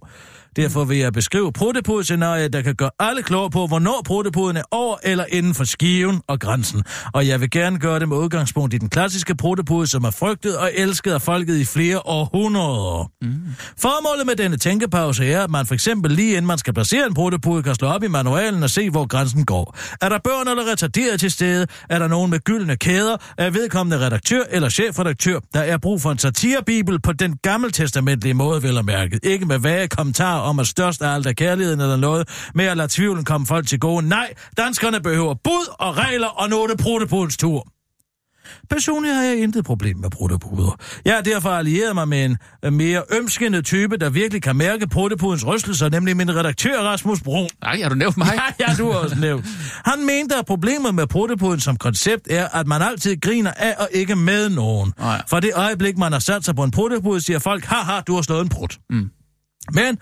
[0.57, 4.97] Derfor vil jeg beskrive protepudescenariet, der kan gøre alle klogere på, hvornår protepuden er over
[5.03, 6.83] eller inden for skiven og grænsen.
[7.15, 10.59] Og jeg vil gerne gøre det med udgangspunkt i den klassiske protepude, som er frygtet
[10.59, 13.11] og elsket af folket i flere århundreder.
[13.23, 13.35] Mm.
[13.79, 17.15] Formålet med denne tænkepause er, at man for eksempel lige inden man skal placere en
[17.15, 19.77] protepude, kan slå op i manualen og se, hvor grænsen går.
[20.01, 21.67] Er der børn eller retarderet til stede?
[21.91, 23.17] Er der nogen med gyldne kæder?
[23.39, 25.39] Er vedkommende redaktør eller chefredaktør?
[25.55, 29.21] Der er brug for en satirebibel på den gammeltestamentlige måde, vel og mærket.
[29.23, 32.77] Ikke med vage kommentarer om, at størst af alt er kærligheden eller noget, med at
[32.77, 34.09] lade tvivlen komme folk til gode.
[34.09, 37.69] Nej, danskerne behøver bud og regler, og det protopudens tur.
[38.71, 40.77] Personligt har jeg intet problem med protopuder.
[41.05, 44.89] Jeg har derfor allieret mig med en øh, mere ømskende type, der virkelig kan mærke
[44.89, 47.49] protopudens rystelser, nemlig min redaktør Rasmus Brun.
[47.63, 48.29] Nej, har du nævnt mig?
[48.61, 49.47] Ja, ja, du har også nævnt.
[49.85, 53.89] Han mente, at problemet med protopuden som koncept er, at man altid griner af og
[53.93, 54.93] ikke med nogen.
[54.99, 55.19] Nå ja.
[55.31, 58.23] For det øjeblik, man har sat sig på en protopude, siger folk, haha, du har
[58.23, 58.79] slået en prut.
[58.91, 59.11] Mm.
[59.73, 59.99] Men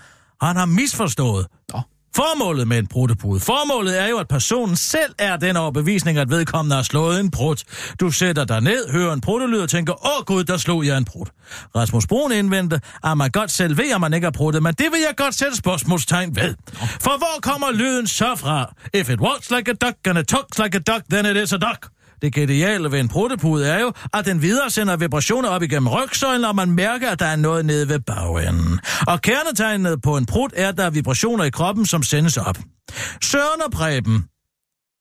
[0.46, 1.80] han har misforstået Nå.
[2.16, 3.40] Formålet med en pruttepude.
[3.40, 7.64] Formålet er jo, at personen selv er den overbevisning, at vedkommende har slået en prut.
[8.00, 11.04] Du sætter dig ned, hører en pruttelyd og tænker, åh gud, der slog jeg en
[11.04, 11.30] prut.
[11.76, 14.86] Rasmus Brun indvendte, at man godt selv ved, at man ikke har pruttet, men det
[14.92, 16.54] vil jeg godt sætte spørgsmålstegn ved.
[17.00, 18.74] For hvor kommer lyden så fra?
[18.94, 21.52] If it walks like a duck and it talks like a duck, then it is
[21.52, 21.88] a duck.
[22.22, 26.44] Det geniale ved en pruttepude er jo, at den videre sender vibrationer op igennem rygsøjlen,
[26.44, 28.80] og man mærker, at der er noget nede ved bagenden.
[29.06, 32.58] Og kernetegnet på en prut er, at der er vibrationer i kroppen, som sendes op.
[33.22, 34.24] Søren og Preben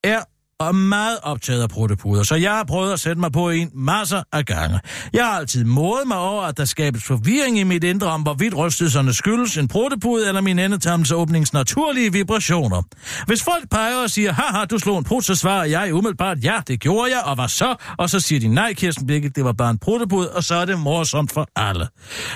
[0.03, 0.19] er
[0.62, 4.24] og meget optaget af pruttepuder, så jeg har prøvet at sætte mig på en masser
[4.32, 4.80] af gange.
[5.14, 8.57] Jeg har altid modet mig over, at der skabes forvirring i mit indre om, hvorvidt
[8.57, 12.82] rystelserne skyldes en pruttepude eller min endetarmsåbnings naturlige vibrationer.
[13.28, 16.59] Hvis folk peger og siger, haha, du slog en prut, så svarer jeg umiddelbart, ja,
[16.68, 17.76] det gjorde jeg, og hvad så?
[17.97, 20.66] Og så siger de, nej, Kirsten Birgit, det var bare en pruttepude, og så er
[20.66, 21.88] det morsomt for alle.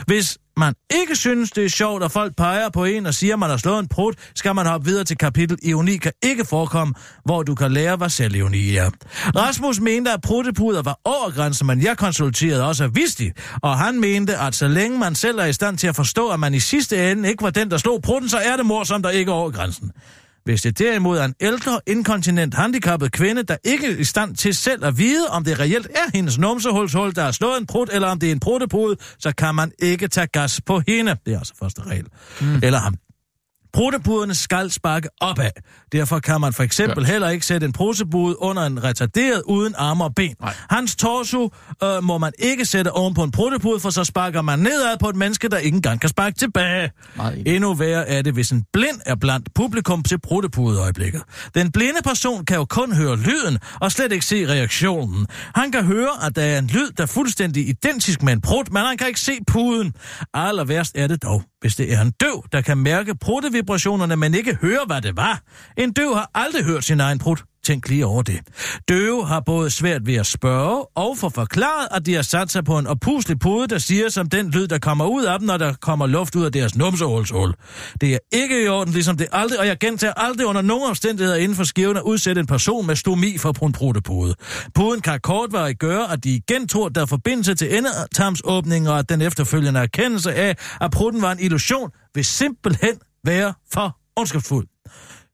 [0.06, 3.50] Hvis man ikke synes, det er sjovt, at folk peger på en og siger, man
[3.50, 6.94] har slået en prut, skal man hoppe videre til kapitel Ironi kan ikke forekomme,
[7.26, 8.90] hvor du kan lære, hvad selvironi er.
[9.36, 13.32] Rasmus mente, at pruttepuder var over grænsen, men jeg konsulterede også Visti,
[13.62, 16.40] og han mente, at så længe man selv er i stand til at forstå, at
[16.40, 19.10] man i sidste ende ikke var den, der slog prutten, så er det morsomt, der
[19.10, 19.92] ikke er over grænsen.
[20.46, 24.56] Hvis det derimod er en ældre, inkontinent, handicappet kvinde, der ikke er i stand til
[24.56, 28.08] selv at vide, om det reelt er hendes numsehulshul, der har slået en prut, eller
[28.08, 31.16] om det er en pruttepude, så kan man ikke tage gas på hende.
[31.26, 32.06] Det er altså første regel.
[32.42, 32.60] Mm.
[32.64, 32.96] Eller ham.
[33.76, 35.52] Pruttepuderne skal sparke opad.
[35.92, 37.12] Derfor kan man for eksempel ja.
[37.12, 40.36] heller ikke sætte en prutepude under en retarderet uden arme og ben.
[40.42, 40.54] Nej.
[40.70, 41.50] Hans torso
[41.84, 45.10] øh, må man ikke sætte oven på en pruttepude, for så sparker man nedad på
[45.10, 46.92] et menneske, der ikke engang kan sparke tilbage.
[47.20, 47.48] Enig.
[47.48, 51.22] Endnu værre er det, hvis en blind er blandt publikum til pruttepudeøjeblikket.
[51.56, 55.28] Den blinde person kan jo kun høre lyden og slet ikke se reaktionen.
[55.56, 58.72] Han kan høre, at der er en lyd, der er fuldstændig identisk med en prut,
[58.72, 59.94] men han kan ikke se puden.
[60.34, 64.34] Aller værst er det dog, hvis det er en døv, der kan mærke pruttevibrationerne, men
[64.34, 65.42] ikke høre, hvad det var.
[65.78, 67.44] En døv har aldrig hørt sin egen prut.
[67.66, 68.40] Tænk lige over det.
[68.90, 72.64] Døve har både svært ved at spørge og få forklaret, at de har sat sig
[72.64, 75.58] på en opuslig pude, der siger som den lyd, der kommer ud af dem, når
[75.58, 77.54] der kommer luft ud af deres numsehulshul.
[78.02, 81.38] Det er ikke i orden, ligesom det aldrig, og jeg gentager aldrig under nogen omstændigheder
[81.38, 84.36] inden for skiven at udsætte en person med stomi for på en pruttepude.
[84.76, 89.10] Puden kan kortvarigt gøre, at de igen tror, der er forbindelse til endetarmsåbningen, og at
[89.10, 92.94] den efterfølgende erkendelse af, at prutten var en illusion, vil simpelthen
[93.26, 94.68] være for ondskabsfuld.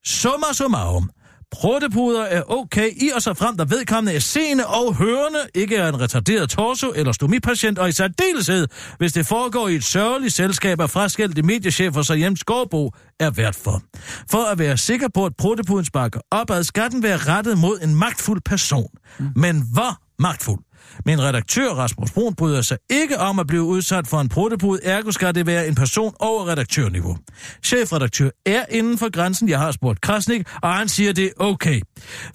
[0.05, 1.09] Summa summarum.
[1.51, 5.89] Pruttepuder er okay i og så frem, der vedkommende er seende og hørende, ikke er
[5.89, 10.81] en retarderet torso eller stomipatient, og i særdeleshed, hvis det foregår i et sørgeligt selskab
[10.81, 13.81] af fraskilte mediechefer, så Jens Gårdbo er vært for.
[14.31, 17.95] For at være sikker på, at pruttepuden sparker opad, skal den være rettet mod en
[17.95, 18.89] magtfuld person.
[19.35, 20.59] Men hvor magtfuld?
[21.05, 25.11] Min redaktør, Rasmus Brun, bryder sig ikke om at blive udsat for en pruttepude, ergo
[25.11, 27.17] skal det være en person over redaktørniveau.
[27.63, 31.81] Chefredaktør er inden for grænsen, jeg har spurgt Krasnik, og han siger, det okay.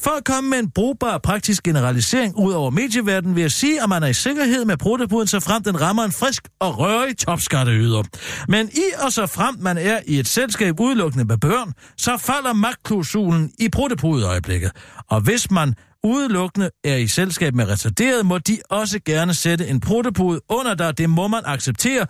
[0.00, 3.88] For at komme med en brugbar praktisk generalisering ud over medieverdenen, vil jeg sige, at
[3.88, 8.02] man er i sikkerhed med pruttepuden, så frem den rammer en frisk og rørig topskatteyder.
[8.48, 12.52] Men i og så frem man er i et selskab udelukkende med børn, så falder
[12.52, 14.70] magtklausulen i pruttepudeøjeblikket.
[15.10, 15.74] Og hvis man
[16.06, 20.98] udelukkende er i selskab med retarderet, må de også gerne sætte en pruttepude under dig.
[20.98, 22.06] Det må man acceptere,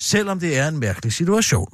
[0.00, 1.68] selvom det er en mærkelig situation.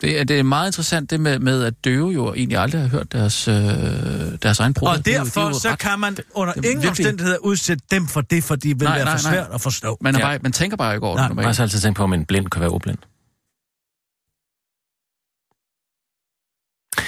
[0.00, 2.88] Det er, det er meget interessant det med, med at døve jo egentlig aldrig har
[2.88, 3.54] hørt deres, øh,
[4.42, 4.88] deres egen brug.
[4.88, 8.44] Og derfor så kan man under det er ingen virkelig- omstændigheder udsætte dem for det,
[8.44, 9.32] for de vil Nej, være nej, for nej.
[9.34, 9.98] svært at forstå.
[10.00, 10.24] Man, er Ja.
[10.24, 12.12] bare, man tænker bare ikke over Nej, det Jeg har også altid tænkt på, om
[12.12, 12.98] en blind kan være ordblind.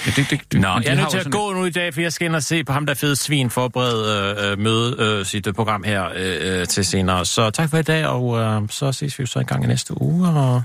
[0.07, 2.01] Ja, det, det, det, Nå, jeg er nødt til at gå nu i dag, for
[2.01, 5.27] jeg skal ind og se på ham, der fede svin forberede øh, øh, møde øh,
[5.27, 7.27] sit øh, program her øh, øh, til senere.
[7.27, 9.67] Så tak for i dag, og øh, så ses vi jo så en gang i
[9.67, 10.63] næste uge, og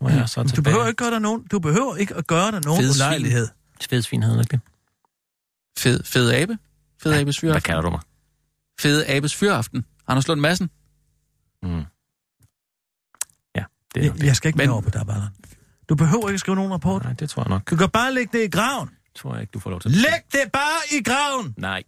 [0.00, 0.42] hvor jeg så.
[0.56, 3.48] Du behøver ikke gøre dig nogen, du behøver ikke at gøre dig nogen Fed ulejlighed.
[3.90, 4.60] Fed svin hedder det?
[5.78, 6.58] Fed, fed abe.
[7.02, 7.62] Fed abes Hvad fyraften.
[7.68, 8.00] kalder du mig?
[8.80, 9.84] Fed abes fyraften.
[10.08, 10.70] Anders Lund Madsen.
[11.62, 11.68] Mm.
[13.56, 13.64] Ja,
[13.94, 14.22] det er Jeg, det.
[14.26, 15.28] jeg skal ikke Men- mere over på dig, Ballon.
[15.92, 17.02] Du behøver ikke skrive nogen rapport.
[17.04, 17.70] Nej, det tror jeg nok.
[17.70, 18.90] Du kan bare lægge det i graven.
[19.16, 19.90] tror jeg ikke, du får lov til.
[19.90, 21.54] Læg det bare i graven!
[21.56, 21.82] Nej.